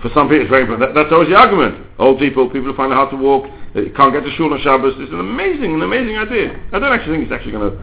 [0.00, 0.66] for some people, it's very.
[0.78, 1.84] That, that's always the argument.
[1.98, 4.62] Old people, people who find it hard to walk, they can't get to shul on
[4.62, 4.94] Shabbos.
[4.98, 6.54] It's an amazing, an amazing idea.
[6.70, 7.78] I don't actually think it's actually going to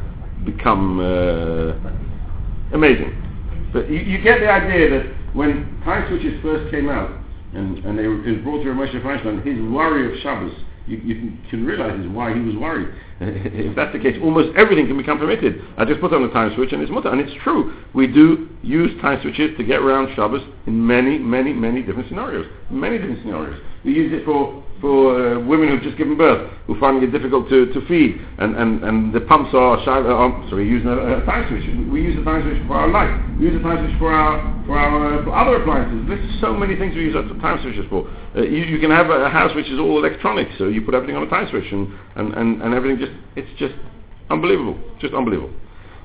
[0.48, 1.76] become uh,
[2.72, 3.12] amazing,
[3.74, 7.12] but you, you get the idea that when time switches first came out,
[7.52, 10.56] and, and they, it was brought to Moshe Feinstein, his worry of Shabbos,
[10.88, 12.90] you, you can, realize is why he was worried.
[13.20, 15.62] if that's the case, almost everything can become permitted.
[15.78, 17.10] I just put on the time switch and it's mutter.
[17.10, 17.84] And it's true.
[17.94, 22.46] We do use time switches to get around Shabbos in many, many, many different scenarios.
[22.70, 23.62] Many different scenarios.
[23.84, 27.48] We use it for for uh, women who've just given birth, who find it difficult
[27.50, 31.22] to, to feed, and, and, and the pumps are, shy, uh, um, sorry, using a,
[31.22, 31.64] a, time switch.
[31.90, 33.14] We use a time switch for our light.
[33.40, 36.04] We use a time switch for our, for our uh, for other appliances.
[36.08, 38.08] There's so many things we use time switches for.
[38.36, 41.16] Uh, you, you, can have a, house which is all electronic, so you put everything
[41.16, 43.76] on a time switch, and, and, and, and everything just, it's just
[44.30, 45.54] unbelievable, just unbelievable.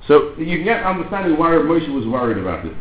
[0.07, 2.73] So you can get understanding why Moshe was worried about it.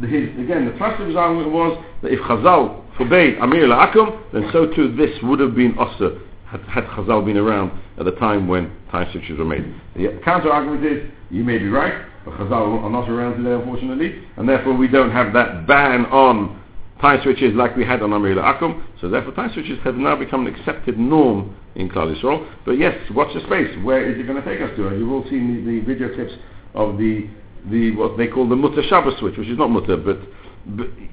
[0.00, 4.94] His, again, the of argument was that if Chazal forbade Amiro LeAkum, then so too
[4.96, 9.08] this would have been assur had, had Chazal been around at the time when time
[9.12, 9.64] switches were made.
[9.94, 14.22] The counter argument is, you may be right, but Chazal are not around today unfortunately,
[14.36, 16.60] and therefore we don't have that ban on
[17.00, 20.46] time switches like we had on Amiro LeAkum, so therefore time switches have now become
[20.46, 22.50] an accepted norm in Klal Yisrael.
[22.64, 23.70] But yes, watch the space.
[23.84, 24.82] Where is it going to take us to?
[24.96, 26.32] You've all seen the, the video clips
[26.74, 27.28] of the
[27.70, 30.18] the what they call the Mutter Shabbos switch, which is not Mutter, but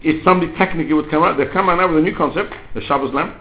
[0.03, 2.81] if somebody technically would come out, they've come out now with a new concept, the
[2.81, 3.38] Shabbos lamp.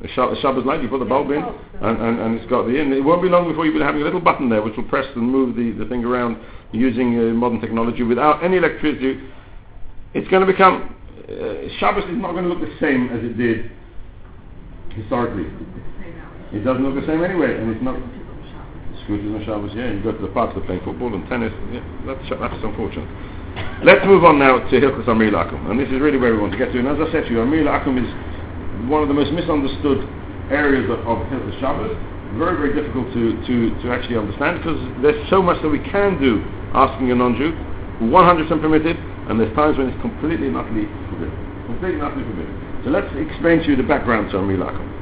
[0.00, 2.90] The Shabbos light, you put the bulb in, and, and, and it's got the in.
[2.90, 5.04] It won't be long before you'll be having a little button there which will press
[5.14, 6.38] and move the, the thing around
[6.72, 9.20] using uh, modern technology without any electricity.
[10.14, 10.96] It's going to become,
[11.28, 13.70] uh, Shabbos is not going to look the same as it did
[14.96, 15.52] historically.
[16.52, 17.96] It doesn't look the same anyway, and it's not,
[19.10, 21.82] scooters on Shabbos, yeah, you go to the park to play football and tennis, yeah,
[22.06, 23.10] that's, that's unfortunate.
[23.82, 26.54] Let's move on now to Hilchos Amir Akum, and this is really where we want
[26.54, 26.78] to get to.
[26.78, 28.06] And as I said to you, Amir Akum is
[28.86, 30.06] one of the most misunderstood
[30.54, 31.98] areas of, of Hilchos Shabbos.
[32.38, 36.14] Very, very difficult to, to, to actually understand because there's so much that we can
[36.22, 36.38] do
[36.78, 37.50] asking a non-Jew,
[38.06, 38.94] 100% permitted,
[39.26, 41.34] and there's times when it's completely and utterly forbidden.
[41.66, 42.54] Completely and utterly forbidden.
[42.86, 44.99] So let's explain to you the background to Amir Akum.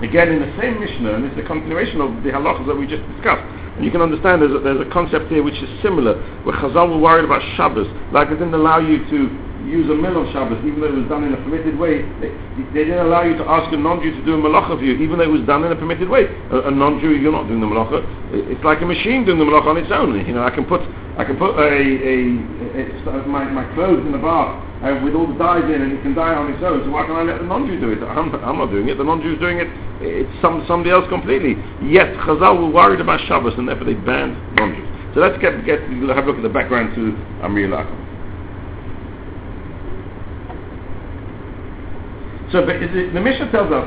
[0.00, 3.04] Again, in the same Mishnah, and it's a continuation of the halachas that we just
[3.16, 3.44] discussed.
[3.76, 6.88] And you can understand there's a, there's a concept here which is similar, where Chazal
[6.88, 9.18] were worried about Shabbos, like it didn't allow you to
[9.68, 12.00] use a mill on Shabbos, even though it was done in a permitted way.
[12.16, 12.32] They,
[12.72, 15.18] they didn't allow you to ask a non-Jew to do a malacha for you, even
[15.20, 16.24] though it was done in a permitted way.
[16.48, 18.00] A, a non-Jew, you're not doing the malacha.
[18.32, 20.16] It's like a machine doing the malacha on its own.
[20.24, 20.80] You know, I can put
[21.20, 24.98] I can put a, a, a, a uh, my, my clothes in the bath uh,
[25.04, 26.80] with all the dyes in and it can dye on its own.
[26.84, 28.00] So why can't I let the non-Jew do it?
[28.00, 28.96] I'm, I'm not doing it.
[28.96, 29.68] The non-Jew's doing it.
[30.00, 31.60] It's some, somebody else completely.
[31.84, 34.88] Yet Chazal were worried about Shabbos and therefore they banned non-Jews.
[35.12, 37.12] So let's get, get have a look at the background to
[37.44, 37.98] Amiro LeAkum.
[42.52, 43.86] So it, the Mishnah tells us,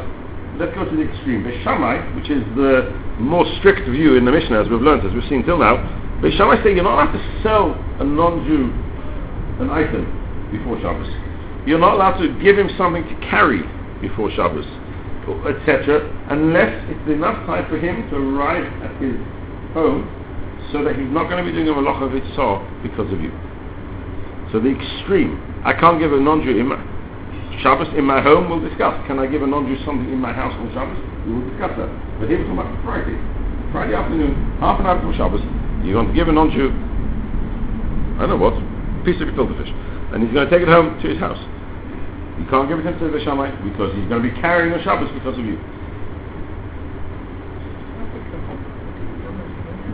[0.61, 1.43] let's go to the extreme.
[1.43, 5.11] Beis Shammai, which is the more strict view in the Mishnah, as we've learned, as
[5.11, 5.81] we've seen till now,
[6.21, 8.69] Beis Shammai say you're not allowed to sell a non-Jew
[9.59, 10.22] an item
[10.53, 11.09] before Shabbos.
[11.65, 13.65] You're not allowed to give him something to carry
[13.99, 14.67] before Shabbos,
[15.47, 19.17] etc., unless it's enough time for him to arrive at his
[19.73, 20.05] home
[20.71, 23.31] so that he's not going to be doing a malach of itzah because of you.
[24.51, 25.39] So the extreme.
[25.65, 26.77] I can't give a non-Jew in my
[27.61, 28.97] Shabbos in my home, we'll discuss.
[29.07, 30.97] Can I give a non-Jew something in my house on Shabbos?
[31.23, 31.87] We will discuss that.
[32.19, 33.15] But here we're talking about Friday.
[33.71, 35.41] Friday afternoon, half an hour before Shabbos,
[35.85, 36.73] you're going to give a non-Jew,
[38.17, 38.57] I don't know what,
[39.05, 39.71] piece of gefilte fish
[40.13, 41.41] and he's going to take it home to his house.
[42.37, 44.81] You can't give it him to the Shammai because he's going to be carrying the
[44.85, 45.57] Shabbos because of you.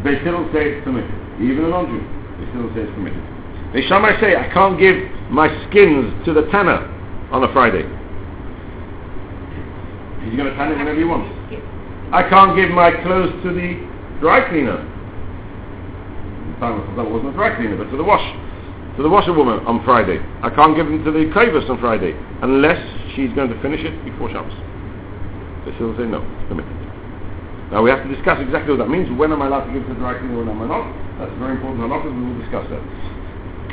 [0.04, 1.12] They still say it's permitted.
[1.40, 2.04] Even a non-Jew,
[2.36, 3.24] they still say it's permitted.
[3.72, 4.96] The Shammai say, I can't give
[5.32, 6.84] my skins to the tanner
[7.32, 7.88] on a Friday.
[10.28, 11.32] He's going to tan it whenever he wants.
[12.12, 13.80] I can't give my clothes to the
[14.20, 14.84] dry cleaner.
[16.60, 18.49] That wasn't a dry cleaner, but to the wash
[19.00, 20.20] to the washerwoman on Friday.
[20.44, 22.12] I can't give them to the kavus on Friday
[22.44, 22.76] unless
[23.16, 24.52] she's going to finish it before Shabbos.
[25.64, 26.20] So she'll say no,
[26.52, 26.76] permitted.
[27.72, 29.08] Now we have to discuss exactly what that means.
[29.16, 30.84] When am I allowed to give to the dry cleaner when am I not?
[31.16, 32.84] That's very important halakha we will discuss that.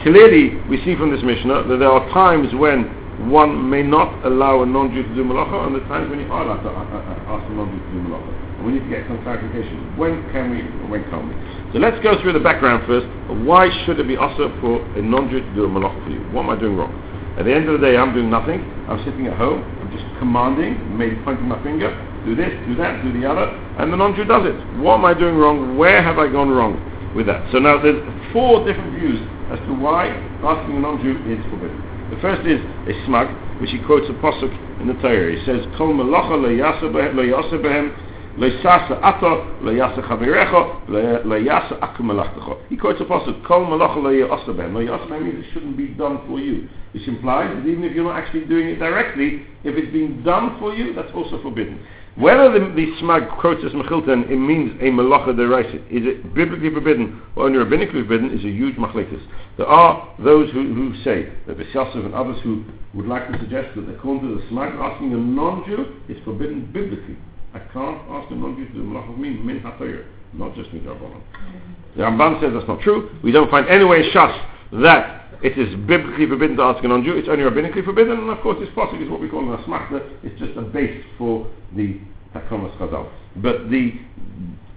[0.06, 2.86] Clearly, we see from this Mishnah that there are times when
[3.26, 6.46] one may not allow a non-Jew to do malacha, and are times when you are
[6.46, 8.45] allowed to uh, uh, uh, ask a non-Jew to do malacha.
[8.66, 9.94] We need to get some clarification.
[9.96, 11.38] When can we, when can't we?
[11.70, 13.06] So let's go through the background first.
[13.46, 16.18] Why should it be assur for a non-Jew to do a malach for you?
[16.34, 16.90] What am I doing wrong?
[17.38, 18.66] At the end of the day, I'm doing nothing.
[18.90, 19.62] I'm sitting at home.
[19.62, 21.94] I'm just commanding, maybe pointing my finger,
[22.26, 23.46] do this, do that, do the other,
[23.78, 24.56] and the non-Jew does it.
[24.82, 25.78] What am I doing wrong?
[25.78, 26.74] Where have I gone wrong
[27.14, 27.46] with that?
[27.52, 28.02] So now there's
[28.32, 29.22] four different views
[29.54, 30.10] as to why
[30.42, 31.78] asking a non-Jew is forbidden.
[32.10, 32.58] The first is
[32.90, 34.50] a Smag, which he quotes a pasuk
[34.80, 35.30] in the Torah.
[35.30, 37.94] He says, "Kol malacha lo behem
[38.36, 40.82] Leisasa ato, leyasa chavirecho,
[41.24, 42.58] leyasa akumalachtecho.
[42.68, 44.74] He quotes a passage, Kol malacha leyasa ben.
[44.74, 46.68] Leyasa ben means it shouldn't be done for you.
[46.92, 50.58] This implies that even if you're not actually doing it directly, if it's being done
[50.58, 51.80] for you, that's also forbidden.
[52.16, 55.76] Whether the, the smag quotes as Mechilta, it means a malacha deraisa.
[55.90, 59.20] Is it biblically forbidden or only rabbinically forbidden is a huge machlekes.
[59.56, 63.76] There are those who, who say, that Yosef and others who would like to suggest
[63.76, 67.16] that according to the smag, asking a non-Jew is forbidden biblically.
[67.56, 70.82] I can't ask a non-Jew to do malach of me, min ha'toyer, not just min
[70.82, 71.22] rabbanon.
[71.22, 71.96] Mm-hmm.
[71.96, 73.08] The Ramban says that's not true.
[73.24, 74.38] We don't find anywhere in Shas
[74.82, 77.16] that it is biblically forbidden to ask a non-Jew.
[77.16, 80.06] It's only rabbinically forbidden, and of course this possible is what we call an asmachta.
[80.22, 81.98] It's just a base for the
[82.34, 83.08] Takanas Chazal.
[83.36, 83.92] But the,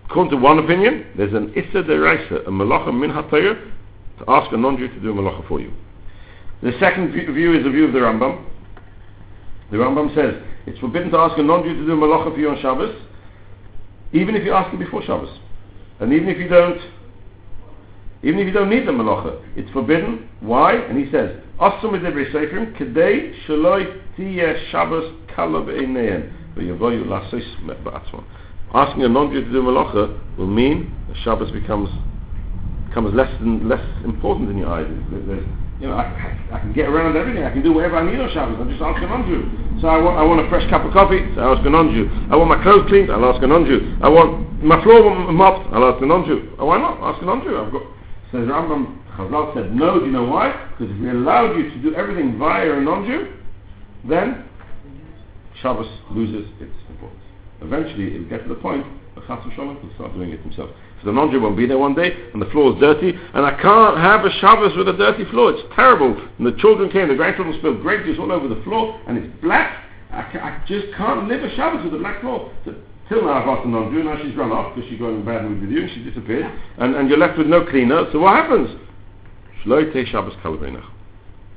[0.05, 3.55] according to one opinion, there's an Issa Deraisa, a malacha min ha'toyer,
[4.19, 5.73] to ask a non-Jew to do a malacha for you.
[6.63, 8.45] The second view is the view of the Rambam.
[9.71, 12.61] The Rambam says it's forbidden to ask a non-Jew to do malacha for you on
[12.61, 12.95] Shabbos,
[14.13, 15.29] even if you ask him before Shabbos,
[15.99, 16.79] and even if you don't,
[18.21, 20.29] even if you don't need the malacha, it's forbidden.
[20.41, 20.75] Why?
[20.75, 21.99] And he says, "Asum
[22.77, 28.23] kedei shaloi Shabbos kala be'eineihem v'yavoyu lasis ba'atzman."
[28.71, 31.89] Asking a non-Jew to do malacha will mean that Shabbos becomes
[32.89, 34.87] becomes less and less important in your eyes.
[35.09, 35.45] There's,
[35.79, 36.11] you know, I,
[36.51, 37.43] I, can get around everything.
[37.43, 38.59] I can do whatever I need on Shabbos.
[38.59, 39.79] I just ask an non-Jew.
[39.79, 41.23] So I want, I want a fresh cup of coffee.
[41.35, 42.27] So I ask a non-Jew.
[42.29, 43.09] I want my clothes cleaned.
[43.09, 43.95] I'll ask a non-Jew.
[44.03, 45.71] I want my floor mopped.
[45.71, 46.55] I'll ask a non-Jew.
[46.59, 46.99] Oh, why not?
[46.99, 47.55] Ask a non-Jew.
[47.55, 47.83] I've got.
[48.31, 48.99] Says Rambam.
[49.15, 49.99] Chazal said no.
[49.99, 50.51] Do you know why?
[50.71, 53.33] Because if we allowed you to do everything via a non-Jew,
[54.07, 54.45] then
[55.61, 57.23] Shabbos loses its importance.
[57.61, 60.69] Eventually, it'll get to the point where Chas Shalom will start doing it himself.
[61.01, 63.51] So the non-Jew won't be there one day, and the floor is dirty, and I
[63.61, 65.51] can't have a Shabbos with a dirty floor.
[65.51, 66.11] It's terrible.
[66.37, 69.41] And the children came, the grandchildren spilled grape juice all over the floor, and it's
[69.41, 69.85] black.
[70.11, 72.51] I, ca- I just can't live a Shabbos with a black floor.
[72.65, 72.75] So,
[73.07, 75.45] till now I've asked the non-Jew, now she's run off because she's going in bad
[75.45, 78.05] mood with you, and she disappeared, and, and you're left with no cleaner.
[78.11, 78.69] So what happens?
[79.63, 80.87] Shloite Shabbos Kalabinach.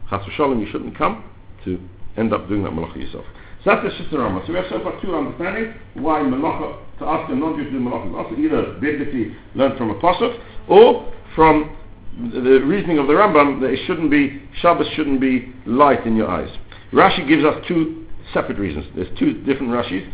[0.09, 1.25] Chas you shouldn't come
[1.65, 1.81] to
[2.17, 3.25] end up doing that malacha yourself.
[3.65, 4.45] That's the Shittarama.
[4.47, 7.79] So we have so far two understandings why Malacha, to ask a non-Jew to do
[7.79, 10.37] Malacha, is also either biblically learned from a Pasuk
[10.69, 11.77] or from
[12.33, 16.29] the reasoning of the Rambam that it shouldn't be, Shabbos shouldn't be light in your
[16.29, 16.51] eyes.
[16.93, 18.87] Rashi gives us two separate reasons.
[18.95, 20.11] There's two different Rashis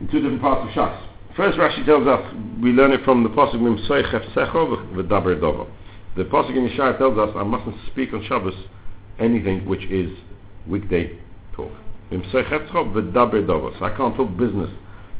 [0.00, 1.02] in two different parts of Shas.
[1.36, 5.68] First Rashi tells us, we learn it from the Pasuk Mim Soichef Secho V'daber Dovo.
[6.16, 8.54] The Pasuk in Yeshaya tells us, I mustn't speak on Shabbos
[9.18, 10.10] anything which is
[10.66, 11.18] weekday
[11.54, 11.70] talk.
[13.82, 14.70] I can't talk business.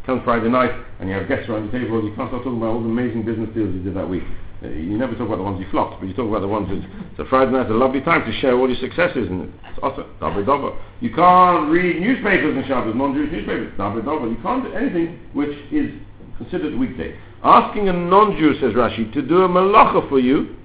[0.07, 0.71] Come Friday night
[1.01, 2.89] and you have guests around the table, and you can't start talking about all the
[2.89, 4.23] amazing business deals you did that week.
[4.63, 6.69] Uh, you never talk about the ones you flopped, but you talk about the ones
[6.71, 6.81] that,
[7.17, 10.07] so Friday night's a lovely time to share all your successes and it's awesome.
[10.21, 10.79] Dabba dabba.
[11.01, 13.77] You can't read newspapers in Shabbos, non-Jewish newspapers.
[13.77, 14.31] Dabba dabba.
[14.31, 15.91] You can't do anything which is
[16.39, 17.19] considered weekday.
[17.43, 20.57] Asking a non-Jew, says Rashi, to do a malacha for you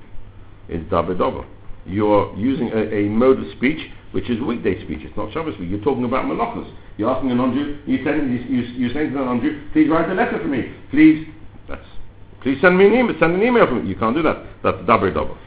[0.70, 1.46] is dabba dabba.
[1.86, 5.00] You're using a, a mode of speech which is weekday speech.
[5.02, 5.70] It's not Shabbos speech.
[5.70, 6.72] You're talking about malachas.
[6.98, 10.10] You're asking a non-Jew, you're, telling, you, you, you're saying to the non-Jew, please write
[10.10, 10.74] a letter for me.
[10.92, 11.28] Please,
[11.68, 11.86] that's
[12.42, 13.16] Please send me an email.
[13.20, 13.88] Send an email for me.
[13.88, 14.44] You can't do that.
[14.64, 15.38] That's daber double.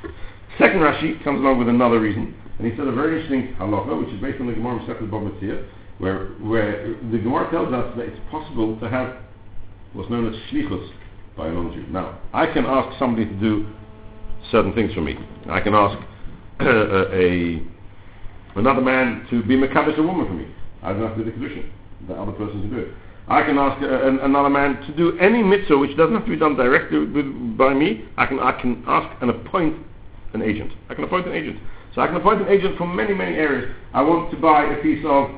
[0.58, 4.14] Second Rashi comes along with another reason, and he said a very interesting halacha, which
[4.14, 5.66] is based on the Gemara Masechet Bava
[5.98, 9.16] where where the Gemara tells us that it's possible to have
[9.92, 10.88] what's known as shlichus
[11.36, 11.86] by a non-Jew.
[11.88, 13.66] Now, I can ask somebody to do
[14.52, 15.16] certain things for me.
[15.48, 15.98] I can ask
[16.60, 17.60] a,
[18.54, 20.46] a another man to be mekadosh a woman for me.
[20.82, 21.72] I don't have to do the condition.
[22.08, 22.88] The other person to do it.
[23.26, 26.30] I can ask uh, an, another man to do any mitzvah which doesn't have to
[26.30, 28.04] be done directly with, by me.
[28.18, 29.76] I can, I can ask and appoint
[30.34, 30.72] an agent.
[30.90, 31.58] I can appoint an agent.
[31.94, 33.74] So I can appoint an agent from many, many areas.
[33.94, 35.30] I want to buy a piece of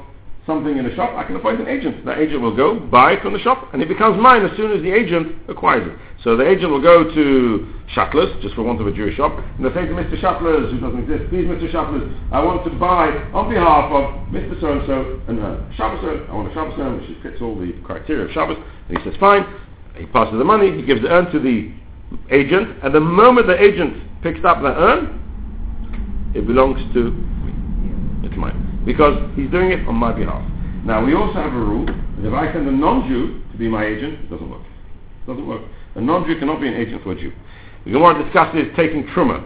[0.46, 2.04] something in a shop, I can appoint an agent.
[2.04, 4.70] That agent will go, buy it from the shop, and it becomes mine as soon
[4.70, 5.98] as the agent acquires it.
[6.22, 9.64] So the agent will go to Shutlers, just for want of a Jewish shop, and
[9.64, 10.18] they'll say to Mr.
[10.20, 11.70] Shutlers, who doesn't exist, please Mr.
[11.70, 14.58] Shutlers, I want to buy on behalf of Mr.
[14.60, 18.30] So-and-so and uh, Shabbos, I want a Shabbos urn which fits all the criteria of
[18.32, 18.56] Shabbos.
[18.88, 19.44] And he says, fine.
[19.96, 21.72] He passes the money, he gives the urn to the
[22.30, 28.28] agent, and the moment the agent picks up the urn, it belongs to me.
[28.28, 30.40] It's mine because he's doing it on my behalf.
[30.86, 33.84] Now, we also have a rule that if I send a non-Jew to be my
[33.84, 34.62] agent, it doesn't work.
[34.62, 35.62] It doesn't work.
[35.96, 37.32] A non-Jew cannot be an agent for a Jew.
[37.84, 39.42] The Gemara discusses taking truma,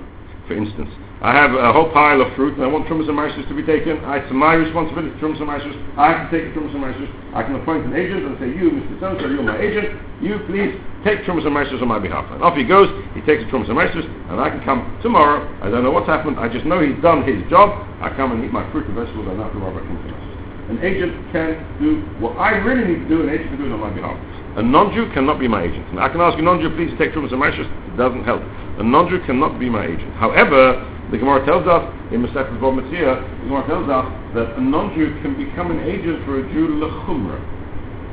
[0.47, 0.91] for instance.
[1.21, 3.61] I have a whole pile of fruit and I want trumas and maishas to be
[3.61, 4.01] taken.
[4.01, 5.77] It's my responsibility, trumas and maishas.
[6.01, 7.13] I have to take trumas and maishas.
[7.37, 9.05] I can appoint an agent and say, you, Mr.
[9.05, 10.01] So-and-so, you're my agent.
[10.25, 10.73] You, please,
[11.05, 12.25] take trumas and maishas on my behalf.
[12.33, 12.89] And off he goes.
[13.13, 15.45] He takes the trumas and maishas and I can come tomorrow.
[15.61, 16.41] I don't know what's happened.
[16.41, 17.85] I just know he's done his job.
[18.01, 21.13] I come and eat my fruit and vegetables and the robber comes to An agent
[21.37, 23.21] can do what I really need to do.
[23.21, 24.17] An agent can do it on my behalf.
[24.57, 25.85] A non-Jew cannot be my agent.
[25.93, 27.69] Now, I can ask a non-Jew, please to take trumas and maishas.
[27.93, 28.41] It doesn't help.
[28.81, 30.17] A non-Jew cannot be my agent.
[30.17, 34.61] However, the Gemara tells us in Masechet Bava Metzia, the Gemara tells us that a
[34.63, 37.35] non-Jew can become an agent for a Jew lechumra.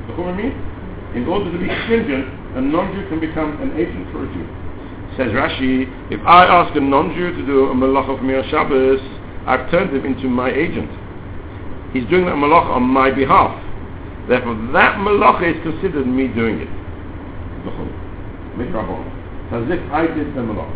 [0.09, 0.57] Lechumra means,
[1.13, 2.25] in order to be stringent,
[2.57, 4.45] a non-Jew can become an agent for a Jew.
[5.13, 9.01] Says Rashi, if I ask a non-Jew to do a malacha for me on Shabbos,
[9.45, 10.89] I've turned him into my agent.
[11.93, 13.53] He's doing that malacha on my behalf.
[14.27, 16.69] Therefore, that malacha is considered me doing it.
[19.53, 20.73] As if I did the malacha.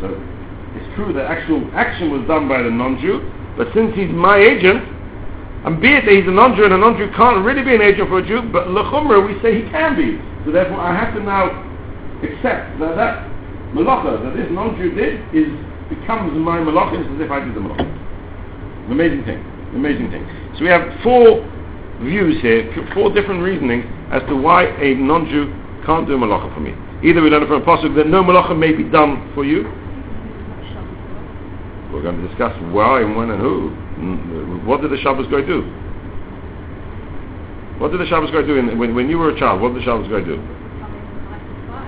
[0.00, 0.37] So
[0.76, 3.20] it's true that actual action was done by the non-Jew,
[3.56, 4.84] but since he's my agent,
[5.64, 8.08] and be it that he's a non-Jew and a non-Jew can't really be an agent
[8.08, 10.20] for a Jew, but lechumra we say he can be.
[10.44, 11.50] So therefore I have to now
[12.22, 13.26] accept that that
[13.74, 15.50] malacha that this non-Jew did is
[15.90, 17.86] becomes my malacha as if I did the malacha.
[18.90, 19.40] Amazing thing.
[19.74, 20.24] Amazing thing.
[20.56, 21.44] So we have four
[22.00, 25.52] views here, four different reasonings as to why a non-Jew
[25.84, 26.72] can't do malacha for me.
[27.02, 29.66] Either we learn from a pasuk that no malacha may be done for you,
[31.92, 33.70] we're going to discuss why and when and who.
[33.70, 35.62] Mm, what did the Shabbos guy do?
[37.80, 39.60] What did the Shabbos guy do in, when, when you were a child?
[39.60, 40.36] What did the Shabbos guy do?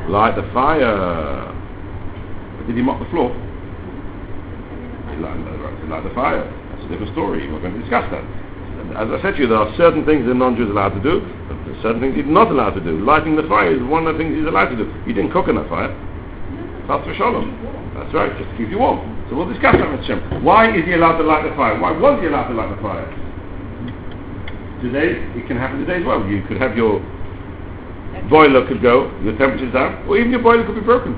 [0.08, 1.52] Light the fire.
[2.66, 3.30] Did he mop the floor?
[5.20, 5.36] Light,
[5.90, 6.48] light the fire.
[6.72, 7.50] That's a different story.
[7.52, 8.24] We're going to discuss that.
[8.96, 11.20] As I said to you, there are certain things that non-Jews are allowed to do,
[11.20, 12.98] and certain things he's not allowed to do.
[13.04, 14.88] Lighting the fire is one of the things he's allowed to do.
[15.04, 15.92] He didn't cook on that fire.
[16.88, 17.54] That's for shalom.
[17.94, 19.19] That's right, just to keep you warm.
[19.30, 20.42] So we'll discuss that with Shem.
[20.42, 21.78] Why is he allowed to light the fire?
[21.78, 23.06] Why was he allowed to light the fire?
[24.82, 26.26] Today, it can happen today as well.
[26.26, 26.98] You could have your
[28.26, 31.14] boiler could go, your temperature's down, or even your boiler could be broken.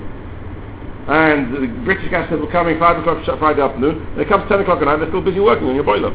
[1.09, 4.61] And the British gas said, we're coming 5 o'clock Friday afternoon, and it comes 10
[4.61, 6.13] o'clock at night, they're still busy working on your boiler.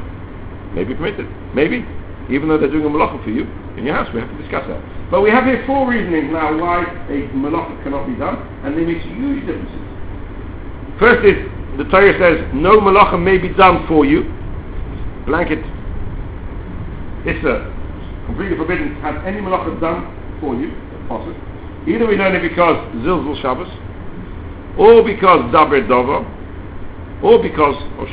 [0.78, 1.26] Maybe permitted.
[1.58, 1.82] Maybe.
[2.30, 4.68] Even though they're doing a malacha for you in your house, we have to discuss
[4.70, 4.84] that.
[5.10, 8.86] But we have here four reasonings now why a malacha cannot be done, and they
[8.86, 9.82] make huge differences.
[11.00, 14.24] First is the Torah says no malacha may be done for you.
[15.26, 15.64] Blanket
[17.28, 17.68] it's a
[18.26, 20.08] completely forbidden to have any malacha done
[20.40, 20.72] for you,
[21.12, 21.36] possible.
[21.84, 23.68] Either we learn it because Zilzul Shabbos,
[24.80, 26.24] or because Daber Dover,
[27.20, 28.08] or because of.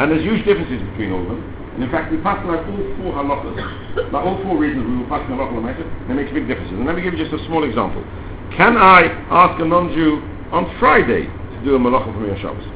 [0.00, 1.40] And there's huge differences between all of them.
[1.74, 5.08] And in fact, we pass like all four halachas, like all four reasons we will
[5.08, 6.76] pass in halacha and it makes big differences.
[6.76, 8.04] And let me give you just a small example.
[8.56, 10.20] Can I ask a non-Jew
[10.52, 11.32] on Friday
[11.62, 12.66] do a malacha for me on Shabbos?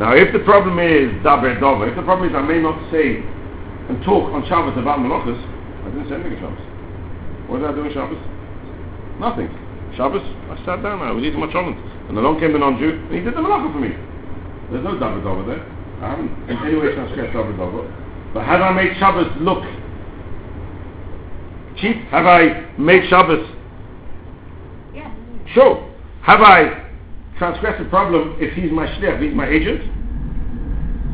[0.00, 3.20] Now, if the problem is daber dova, if the problem is I may not say
[3.90, 6.64] and talk on Shabbos about malachas, I didn't say anything on Shabbos.
[7.52, 8.22] What did I do on Shabbos?
[9.20, 9.52] Nothing.
[10.00, 11.76] Shabbos, I sat down, I was eating my cholent.
[12.08, 13.92] And along came the non-Jew, and he did the malacha for me.
[14.72, 15.60] There's no daber dova there.
[16.00, 17.84] I haven't in any way transgressed daber dova.
[18.32, 19.60] But have I made Shabbos look
[21.76, 21.96] cheap?
[22.08, 23.44] Have I made Shabbos?
[25.54, 25.86] Sure.
[26.22, 26.86] Have I
[27.38, 29.80] transgressed the problem if he's my shliach, he's my agent?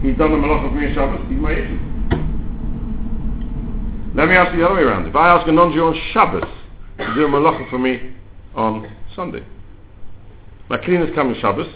[0.02, 1.80] He's done the malacha for me Shabbos, he's my agent.
[4.14, 5.06] Let me ask you the other way around.
[5.06, 6.48] If I ask a non-Jew on Shabbos
[6.98, 8.14] to do a malacha for me
[8.54, 9.44] on Sunday,
[10.68, 11.68] my cleaner's coming Shabbos,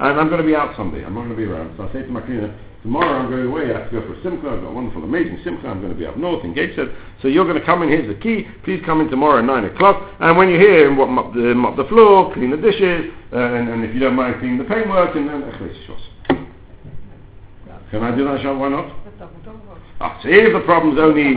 [0.00, 1.04] and I'm going to be out Sunday.
[1.04, 1.76] I'm not going to be around.
[1.76, 3.74] So I say to my cleaner, tomorrow I'm going away.
[3.74, 4.48] I have to go for a simcha.
[4.48, 5.68] I've got a wonderful, amazing simcha.
[5.68, 6.94] I'm going to be up north in Gateshead.
[7.22, 7.88] So you're going to come in.
[7.88, 8.46] Here's the key.
[8.64, 10.02] Please come in tomorrow at 9 o'clock.
[10.20, 13.68] And when you're here, mop, mop, the, mop the floor, clean the dishes, uh, and,
[13.68, 15.42] and if you don't mind, clean the paintwork, and then...
[17.90, 18.58] Can I do that, Sean?
[18.58, 18.92] Why not?
[20.00, 21.34] Ah, see if the problem's only...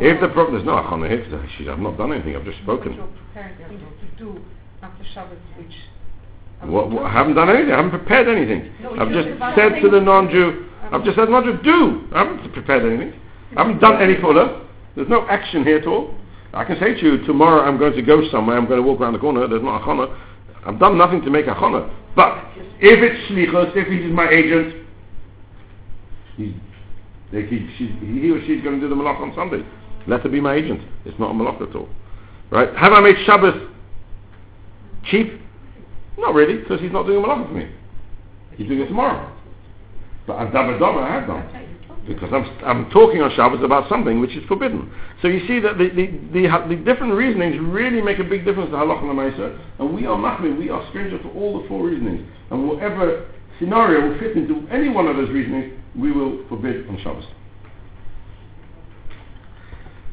[0.00, 0.54] If the problem...
[0.54, 1.48] There's no hachana here.
[1.56, 2.34] She- I've not done anything.
[2.34, 2.98] I've just spoken.
[4.82, 5.72] After Shabbos, which...
[6.64, 7.72] What, what, I haven't done anything.
[7.72, 8.72] I haven't prepared anything.
[8.82, 12.08] No, I've just said to the non-Jew, I've just said non-Jew, do.
[12.14, 13.18] I haven't prepared anything.
[13.56, 14.66] I haven't done any fuller.
[14.94, 16.14] There's no action here at all.
[16.54, 19.00] I can say to you, tomorrow I'm going to go somewhere, I'm going to walk
[19.00, 20.18] around the corner, there's not a chana.
[20.66, 21.92] I've done nothing to make a chana.
[22.14, 22.44] But
[22.78, 24.86] if it's shlichus, if he's my agent,
[26.36, 26.52] he's,
[27.30, 29.64] he, she's, he or she's going to do the malach on Sunday.
[30.06, 30.82] Let her be my agent.
[31.06, 31.88] It's not a malach at all.
[32.50, 32.68] Right?
[32.76, 33.54] Have I made Shabbos
[35.04, 35.40] cheap?
[36.18, 37.70] Not really, because he's not doing a malacha for me.
[38.56, 39.32] He's doing it tomorrow.
[40.26, 41.68] But I've done I have done.
[42.06, 44.92] Because I'm, I'm talking on Shabbos about something which is forbidden.
[45.22, 48.70] So you see that the, the, the, the different reasonings really make a big difference
[48.70, 49.58] to halacha and Maisa.
[49.78, 52.28] And we are machmir, we are stranger to all the four reasonings.
[52.50, 56.98] And whatever scenario will fit into any one of those reasonings, we will forbid on
[57.02, 57.24] Shabbos.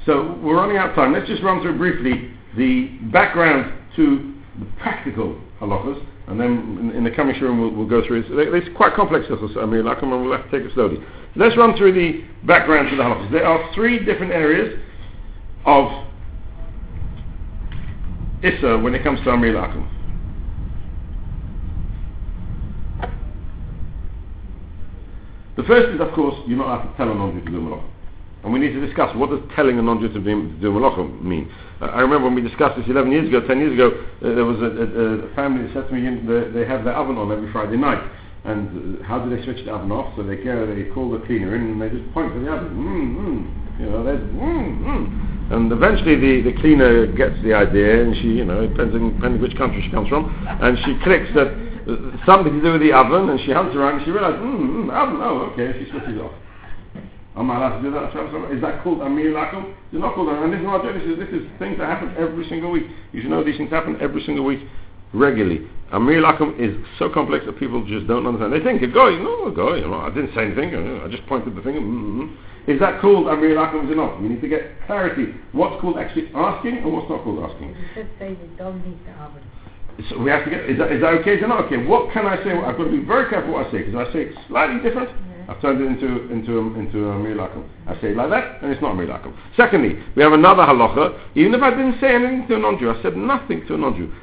[0.06, 1.14] So we're running out of time.
[1.14, 7.04] Let's just run through briefly the background to the practical halachas, and then in, in
[7.04, 8.26] the coming shiurim we'll, we'll go through it.
[8.30, 9.26] It's quite complex.
[9.30, 10.98] I mean, we'll have to take it slowly.
[11.36, 13.32] Let's run through the background to the halachas.
[13.32, 14.80] There are three different areas
[15.66, 16.06] of
[18.42, 19.88] Issur when it comes to Amiro LeAkum.
[25.58, 27.84] The first is, of course, you're not allowed to tell a non-Jew to do malacha.
[28.46, 31.52] And we need to discuss what does telling a non-Jew to do, malacha mean.
[31.82, 33.88] I remember when we discussed this 11 years ago, 10 years ago,
[34.20, 36.94] uh, there was a, a, a family that said to me, know, they, have their
[36.94, 38.04] oven on every Friday night.
[38.44, 40.12] And uh, how do they switch the oven off?
[40.18, 42.76] So they go, they call the cleaner in and they just point to the oven.
[42.76, 43.80] Mm, mm.
[43.80, 45.56] You know, there's mm, mm.
[45.56, 49.42] And eventually the, the cleaner gets the idea and she, you know, depends on, depending
[49.42, 51.48] which country she comes from, and she clicks that
[51.88, 54.86] uh, something to do with the oven and she hunts around and she realizes, mm,
[54.86, 56.36] mm, oven, oh, okay, she switches off.
[57.36, 58.10] Am I allowed to do that?
[58.52, 59.74] Is that called Amiro LeAkum?
[59.92, 62.48] It's not called And this is not this is this is things that happen every
[62.50, 62.88] single week.
[63.14, 64.60] You should know these things happen every single week,
[65.14, 65.68] regularly.
[65.92, 68.54] Amiro LeAkum is so complex that people just don't understand.
[68.54, 71.62] They think, go, no, go, you know, I didn't say anything, I just pointed the
[71.62, 71.82] finger.
[71.82, 72.72] Mm-hmm.
[72.72, 73.86] Is that called Amiro LeAkum?
[73.86, 74.22] Is it not?
[74.22, 75.34] We need to get clarity.
[75.54, 77.70] What's called actually asking and what's not called asking.
[77.70, 79.42] You said say they don't need the oven.
[80.10, 81.36] So we have to get, is that, is that okay?
[81.36, 81.78] Is that not okay?
[81.78, 82.52] What can I say?
[82.52, 85.10] I've got to be very careful what I say, because I say it slightly different,
[85.50, 87.90] I've turned it into, into, into a.
[87.90, 89.34] I say it like that, and it's not a miracle.
[89.58, 93.02] Secondly, we have another halacha, even if I didn't say anything to a non-Jew, I
[93.02, 94.14] said nothing to a non-Jew.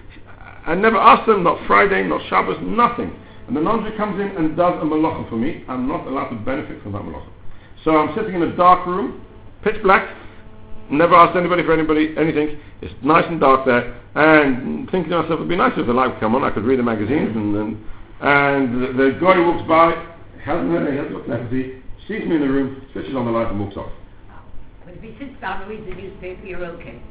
[0.67, 3.13] I never asked them, not Friday, not Shabbos, nothing.
[3.49, 6.37] And the non-Jew comes in and does a malacha for me, I'm not allowed to
[6.37, 7.29] benefit from that malacha.
[7.85, 9.21] So I'm sitting in a dark room,
[9.65, 10.09] pitch black,
[10.91, 12.61] never asked anybody for anybody anything.
[12.83, 16.07] It's nice and dark there, and thinking to myself, it'd be nice if the light
[16.09, 16.45] would come on.
[16.45, 17.85] I could read the magazines, and and,
[18.21, 20.16] and the, the guy walks by,
[20.47, 23.51] hasn't heard any, hasn't got telepathy, sees me in the room, switches on the light,
[23.51, 23.91] and walks off.
[24.31, 24.41] Oh,
[24.87, 27.03] but if he sits down and reads the newspaper, you're okay.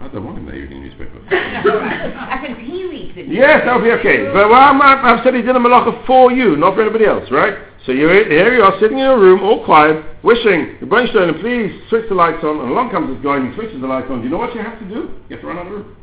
[0.00, 1.16] I don't want him there reading the newspaper.
[1.30, 3.48] I if he reads the newspaper.
[3.48, 4.28] yes, that'll be okay.
[4.28, 7.24] But well, I'm, I've said he did a malacha for you, not for anybody else,
[7.30, 7.54] right?
[7.86, 11.72] So you're here you are sitting in a room, all quiet, wishing, the brainstorming, please
[11.88, 14.18] switch the lights on, and along comes this guy and he switches the lights on.
[14.18, 15.18] Do you know what you have to do?
[15.28, 15.96] You have to run out of the room.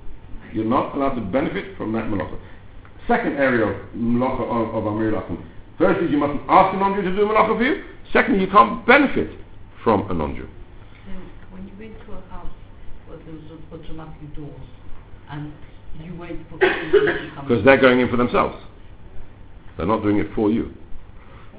[0.51, 2.37] You're not allowed to benefit from that malacha.
[3.07, 5.23] Second area of malacha of, of Amiro
[5.80, 5.93] LeAkum.
[5.93, 7.84] Firstly, you mustn't ask a non-Jew to do a malacha for you.
[8.11, 9.30] Secondly, you can't benefit
[9.84, 10.47] from a non-Jew.
[11.05, 11.11] So
[11.51, 12.47] when you went to a house
[13.07, 14.61] where there was a automatic doors
[15.30, 15.53] and
[16.01, 18.57] you wait for people to come Because they're going in for themselves.
[19.77, 20.73] They're not doing it for you.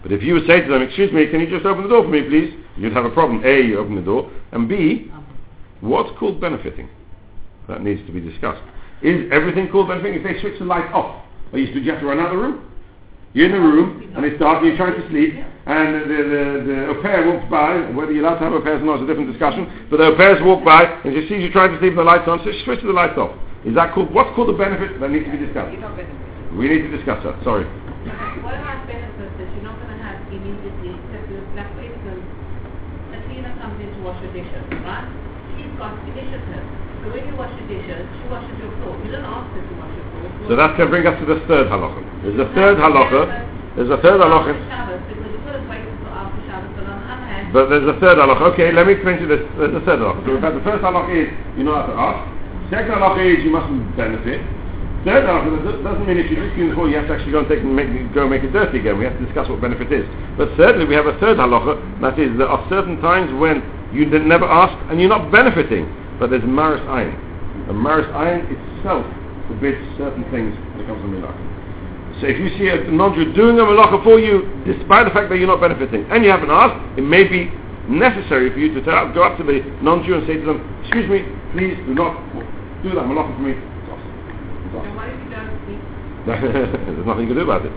[0.03, 2.03] But if you would say to them, excuse me, can you just open the door
[2.03, 2.55] for me, please?
[2.77, 3.43] You'd have a problem.
[3.45, 4.31] A, you open the door.
[4.53, 5.11] And B,
[5.81, 6.89] what's called benefiting?
[7.69, 8.63] That needs to be discussed.
[9.03, 10.21] Is everything called benefiting?
[10.21, 12.39] If they switch the light off, or you, do you have to run out of
[12.39, 12.70] the room?
[13.33, 16.43] You're in the room, and it's dark, and you're trying to sleep, and the, the,
[16.67, 19.07] the au pair walks by, whether you're allowed to have au pairs or not is
[19.07, 21.79] a different discussion, but the au pairs walk by, and she sees you trying to
[21.79, 23.31] sleep and the lights on, so she switches the lights off.
[23.63, 24.99] Is that called, what's called a benefit?
[24.99, 25.71] That needs to be discussed.
[25.71, 26.59] You're not benefiting.
[26.59, 27.71] We need to discuss that, sorry.
[28.43, 32.27] What about benefits that you're not going to have immediately, except with, like for instance,
[33.15, 35.07] a cleaner comes in to wash your dishes, right?
[35.55, 36.67] She's got initiative.
[37.01, 38.37] Wash dishes, your.
[39.01, 40.53] You don't ask wash your floor.
[40.53, 42.05] So going to bring us to the third halacha.
[42.21, 43.25] There's a third halacha.
[43.77, 44.53] There's a third halacha.
[47.53, 48.53] But there's a third halacha.
[48.53, 49.41] Okay, let me explain to you this.
[49.57, 50.27] There's a third halacha.
[50.27, 52.21] So we've had the first halacha is you know how to ask.
[52.69, 54.45] Second halacha is you mustn't benefit.
[55.09, 57.33] Third halacha that doesn't mean if you just clean the floor you have to actually
[57.33, 59.01] go and take and make, go and make it dirty again.
[59.01, 60.05] We have to discuss what benefit is.
[60.37, 61.81] But thirdly, we have a third halacha.
[62.05, 65.89] That is, there are certain times when you never ask and you're not benefiting.
[66.21, 67.17] But there's maris ayin.
[67.69, 69.09] And maris ayin itself
[69.49, 71.51] forbids certain things when it comes to malacha.
[72.21, 75.41] So if you see a non-Jew doing a malacha for you, despite the fact that
[75.41, 77.49] you're not benefiting, and you haven't asked, it may be
[77.89, 81.09] necessary for you to tell, go up to the non-Jew and say to them, excuse
[81.09, 81.25] me,
[81.57, 82.21] please do not
[82.85, 83.57] do that malacha for me.
[83.57, 84.13] It's assur.
[84.61, 84.93] It's then assur.
[84.93, 85.81] what if you don't sleep?
[87.01, 87.73] There's nothing you can do about it.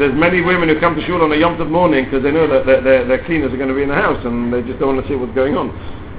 [0.00, 2.48] There's many women who come to shul on a Yom Tov morning because they know
[2.48, 4.80] that their, their, their cleaners are going to be in the house and they just
[4.80, 5.70] don't want to see what's going on.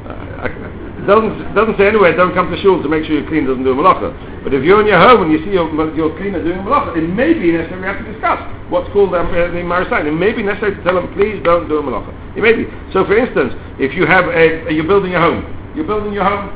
[0.05, 3.47] Uh, I- doesn't, doesn't say anywhere don't come to shul to make sure your cleaner
[3.47, 4.11] doesn't do a malacha.
[4.43, 6.97] But if you're in your home and you see your, your cleaner doing a malacha,
[6.97, 8.39] it may be necessary we have to discuss
[8.69, 10.07] what's called um, uh, the maris ayin.
[10.07, 12.11] It may be necessary to tell them, please don't do a malacha.
[12.37, 12.65] It may be.
[12.91, 15.45] So for instance, if you have a, you're building a home,
[15.75, 16.51] you're building your home,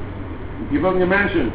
[0.71, 1.51] you're building a mansion,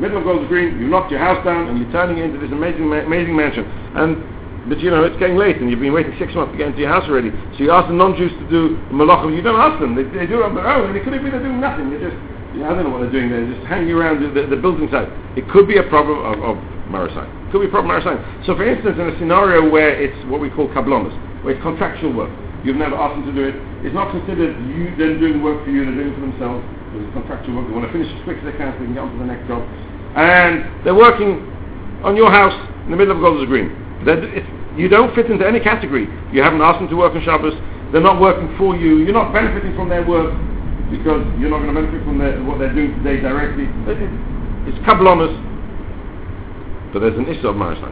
[0.00, 2.50] middle of Golders Green, you knocked your house down and you're turning it into this
[2.50, 3.64] amazing, ma- amazing mansion.
[3.94, 4.24] And
[4.70, 6.86] but you know it's getting late and you've been waiting six months to get into
[6.86, 7.34] your house already.
[7.58, 9.28] So you ask the non-Jews to do malacha.
[9.34, 10.88] You don't ask them; they, they do it on their own.
[10.88, 11.90] And it could have been they're doing nothing.
[11.90, 12.16] They're just
[12.62, 13.28] I don't know what they're doing.
[13.34, 15.10] They're just hanging around the, the, building site.
[15.38, 16.56] It could be a problem of, of.
[16.56, 18.46] It could be a problem of Maris ayin.
[18.46, 22.10] So for instance, in a scenario where it's what we call kablonis, where it's contractual
[22.10, 22.30] work,
[22.66, 23.54] you've never asked them to do it.
[23.86, 25.86] It's not considered you them doing work for you.
[25.86, 26.62] They're doing it for themselves.
[26.98, 27.70] It's contractual work.
[27.70, 29.18] They want to finish as quick as they can so they can get on to
[29.22, 29.62] the next job
[30.16, 31.38] and they're working
[32.02, 32.54] on your house
[32.84, 33.70] in the middle of Golders Green.
[34.04, 34.18] They're,
[34.76, 36.08] you don't fit into any category.
[36.32, 37.54] You haven't asked them to work on Shabbos.
[37.92, 38.98] They're not working for you.
[38.98, 40.32] You're not benefiting from their work
[40.90, 43.64] because you're not going to benefit from their, what they're doing today directly.
[43.90, 45.32] It- it- It's kablonis,
[46.92, 47.88] but there's an issue of marital.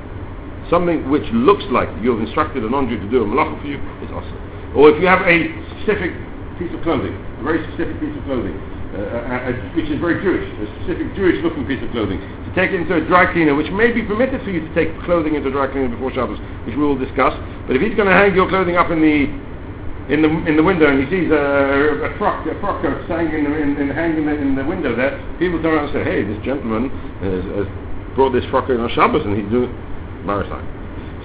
[0.68, 4.10] Something which looks like you've instructed a non-Jew to do a malacha for you is
[4.10, 4.36] assur.
[4.76, 5.48] Or if you have a
[5.80, 6.12] specific
[6.58, 8.52] piece of clothing, a very specific piece of clothing,
[8.88, 12.72] uh, uh, uh, which is very Jewish, a specific Jewish-looking piece of clothing, to take
[12.72, 15.48] it into a dry cleaner, which may be permitted for you to take clothing into
[15.48, 17.36] a dry cleaner before Shabbos, which we will discuss.
[17.68, 19.28] But if he's going to hang your clothing up in the
[20.08, 23.44] in the in the window and he sees a, a frock a frock coat hanging
[23.44, 26.24] in, the- in, in hanging in the, window there, people turn around and say, "Hey,
[26.24, 26.88] this gentleman
[27.20, 27.68] has, has
[28.16, 29.68] brought this frock coat on Shabbos and he's doing
[30.24, 30.64] maritime."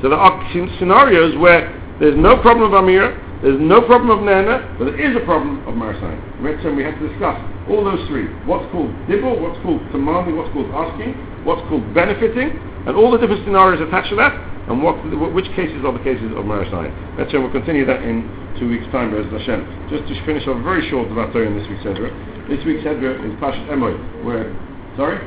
[0.03, 1.71] So there are scen- scenarios where
[2.03, 5.65] there's no problem of Amira, there's no problem of Nana, but there is a problem
[5.65, 6.19] of Maris ayin.
[6.61, 7.39] So we have to discuss
[7.69, 8.27] all those three.
[8.45, 11.13] What's called dibble, what's called commanding, what's called asking,
[11.45, 12.51] what's called benefiting,
[12.87, 14.35] and all the different scenarios attached to that,
[14.67, 14.99] and what,
[15.33, 16.91] which cases are the cases of Maris ayin.
[17.17, 18.27] Let's say we'll continue that in
[18.59, 19.87] two weeks' time, B'ezras Hashem.
[19.89, 22.11] Just to finish off a very short about Torah in this week's Sedra.
[22.47, 24.51] This week's Sedra is Parshas Emor, where,
[24.95, 25.19] sorry?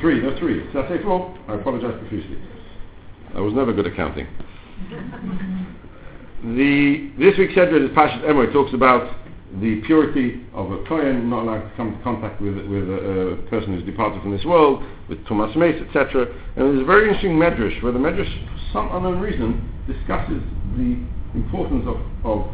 [0.00, 0.60] Three, there's three.
[0.72, 1.36] Did I say four?
[1.48, 2.38] I apologize profusely.
[3.34, 4.26] I was never good at counting.
[6.44, 9.10] the this week's Sedra is Parshas Emor talks about
[9.60, 13.36] the purity of a Kohen, not allowed to come into contact with with a, a
[13.48, 16.26] person who's departed from this world, with tumas meis, etc.
[16.56, 20.42] And there's a very interesting medrash where the medrash, for some unknown reason, discusses
[20.76, 21.00] the
[21.34, 22.52] importance of, of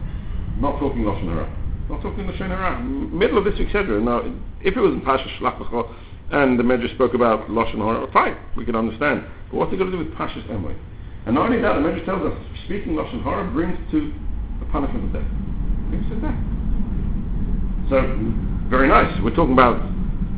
[0.58, 1.50] not talking lashon hara,
[1.90, 2.80] not talking lashon hara.
[2.80, 4.00] Middle of this etc.
[4.00, 4.22] Now,
[4.62, 5.58] if it was in Parsha Shlach
[6.30, 9.24] and the medrash spoke about lashon hara, fine, we can understand.
[9.50, 10.76] But what's it got to do with Parshas Emor?
[11.26, 14.12] And not only that, the medrash tells us speaking lashon hara brings to
[14.60, 15.30] the punishment of death.
[15.90, 16.61] Brings to death.
[17.92, 18.00] So,
[18.70, 19.12] very nice.
[19.20, 19.76] We're talking about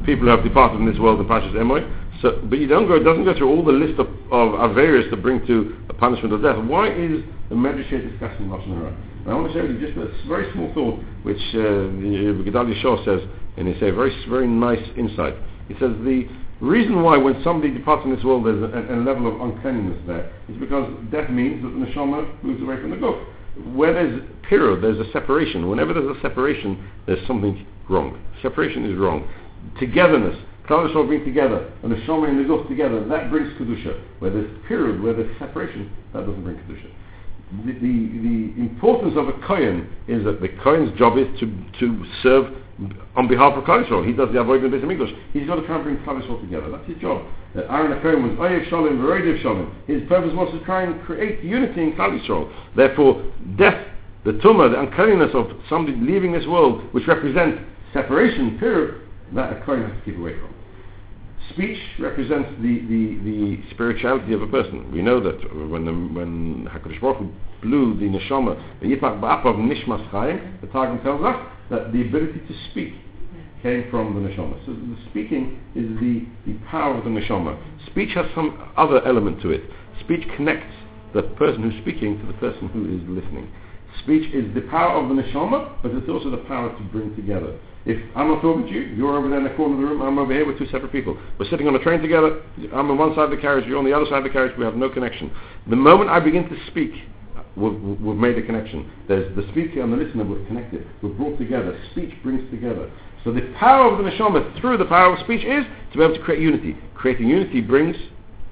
[0.04, 1.86] people who have departed from this world in Parshas Emor.
[2.20, 5.16] So, but you don't go, it doesn't go through all the list of, of to
[5.16, 6.58] bring to a punishment of death.
[6.58, 8.90] Why is the Medrash discussing Lashon Hara?
[9.22, 12.42] And I want to share with you just a very small thought, which uh, the
[12.42, 13.20] Gedalia Schorr says,
[13.56, 15.36] and it's a very, very nice insight.
[15.68, 16.26] He says the
[16.60, 20.00] reason why when somebody departs from this world there's a, a, a level of uncleanliness
[20.06, 23.24] there is because death means that the neshama moves away from the guf.
[23.72, 25.68] Where there's period, there's a separation.
[25.68, 28.20] Whenever there's a separation, there's something wrong.
[28.42, 29.28] Separation is wrong.
[29.78, 30.36] Togetherness,
[30.68, 34.02] Klal Yisrael being together, and the Shoma and the Guf together, that brings Kedusha.
[34.18, 36.90] Where there's period, where there's separation, that doesn't bring Kedusha.
[37.66, 41.46] The, the, the importance of a Kohen is that the Kohen's job is to,
[41.80, 42.52] to serve
[43.16, 44.06] on behalf of Klal Yisrael.
[44.06, 45.16] He does the Avodah Beis Hamikdash.
[45.32, 46.70] He's got to try and bring Klal Yisrael together.
[46.70, 47.24] That's his job.
[47.56, 49.74] Uh, Aaron Kohen was Oyev Shalom, Veroidev Shalom.
[49.86, 52.52] His purpose was to try and create unity in Klal Yisrael.
[52.74, 53.24] Therefore,
[53.56, 53.86] death,
[54.24, 57.62] the tumah, the uncleanness of somebody leaving this world, which represents
[57.92, 59.02] separation, period,
[59.34, 60.54] that a Kohen has to keep away from.
[61.50, 64.90] Speech represents the, the, the spirituality of a person.
[64.90, 69.56] We know that when the, when Hakadosh Baruch Hu blew the neshama, the yitmak ba'apav
[69.56, 71.36] nishmas the Targum tells us
[71.70, 72.94] that the ability to speak
[73.62, 74.64] came from the neshama.
[74.66, 77.58] So the speaking is the, the power of the neshama.
[77.86, 79.62] Speech has some other element to it.
[80.00, 80.74] Speech connects
[81.14, 83.50] the person who's speaking to the person who is listening.
[84.02, 87.56] Speech is the power of the neshama, but it's also the power to bring together.
[87.86, 90.02] If I'm not talking to you, you're over there in the corner of the room,
[90.02, 91.16] I'm over here with two separate people.
[91.38, 92.42] We're sitting on a train together,
[92.72, 94.56] I'm on one side of the carriage, you're on the other side of the carriage,
[94.58, 95.30] we have no connection.
[95.68, 96.92] The moment I begin to speak,
[97.56, 98.90] we've, we've made a connection.
[99.08, 100.86] There's the speaker and the listener, we're connected.
[101.02, 101.78] We're brought together.
[101.92, 102.90] Speech brings together.
[103.24, 106.14] So the power of the neshama through the power of speech is to be able
[106.14, 106.76] to create unity.
[106.94, 107.96] Creating unity brings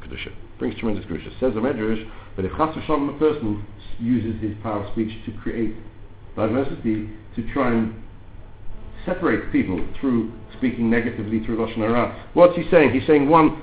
[0.02, 1.28] kedusha, brings tremendous kedusha.
[1.40, 3.66] Says the Medrash that if chas v'shalom a person
[3.98, 5.74] uses his power of speech to create
[6.34, 7.94] diversity, to try and
[9.04, 12.28] separate people through speaking negatively through lashon hara.
[12.34, 12.92] What's he saying?
[12.92, 13.60] He's saying one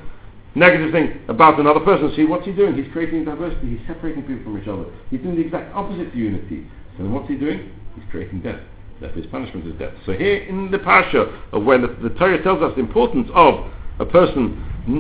[0.60, 2.12] negative thing about another person.
[2.16, 2.76] See, what's he doing?
[2.76, 3.78] He's creating diversity.
[3.78, 4.86] He's separating people from each other.
[5.10, 6.68] He's doing the exact opposite to unity.
[6.98, 7.72] So then what's he doing?
[7.96, 8.60] He's creating death.
[9.00, 9.94] Therefore his punishment is death.
[10.06, 13.72] So here in the Parsha, of when the, the Torah tells us the importance of
[14.00, 14.60] a person,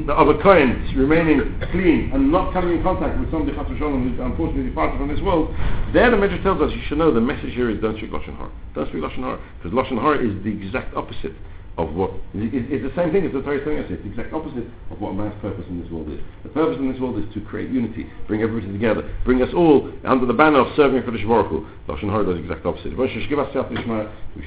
[0.09, 4.97] of a Kohen remaining clean and not coming in contact with somebody who's unfortunately departed
[4.97, 5.53] from this world,
[5.93, 8.37] there the Medrash tells us you should know the message here is don't speak Lashon
[8.37, 8.51] Hara.
[8.75, 9.39] Don't speak Lashon Hara.
[9.57, 11.33] Because Lashon Hara is the exact opposite
[11.79, 13.87] of what it, it's the same thing as the telling us.
[13.87, 16.19] It's the exact opposite of what man's purpose in this world is.
[16.43, 19.89] The purpose in this world is to create unity, bring everybody together, bring us all
[20.03, 21.65] under the banner of serving for the Baruch Hu.
[21.87, 22.91] Lashon Hara does the exact opposite.
[22.97, 23.23] We should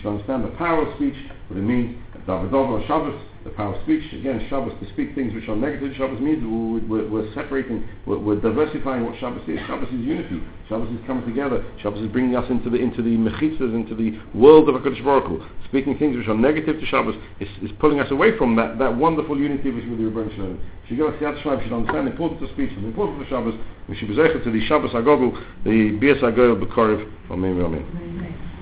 [0.07, 1.17] understand the power of speech,
[1.49, 1.97] what it means.
[2.29, 4.03] Davidov Shabbos, the power of speech.
[4.13, 5.93] Again, Shabbos to speak things which are negative.
[5.97, 9.59] Shabbos means we're, we're, we're separating, we're, we're, diversifying what Shabbos is.
[9.67, 10.43] Shabbos is unity.
[10.69, 11.65] Shabbos is coming together.
[11.83, 15.27] Shabbos is bringing us into the into the mechitzas, into the world of Hakadosh Baruch
[15.27, 15.43] Hu.
[15.69, 18.97] Speaking things which are negative to Shabbos is, is pulling us away from that, that
[18.97, 20.61] wonderful unity which Rebbeinu Shalom.
[20.89, 21.27] Should give us the
[21.57, 23.55] we should understand the importance of speech the importance of Shabbos.
[23.89, 25.33] We should be to the Shabbos Agogul,
[25.65, 27.11] the Bias Agoyel B'Korev.
[27.31, 27.61] Amen.
[27.61, 28.43] Amen.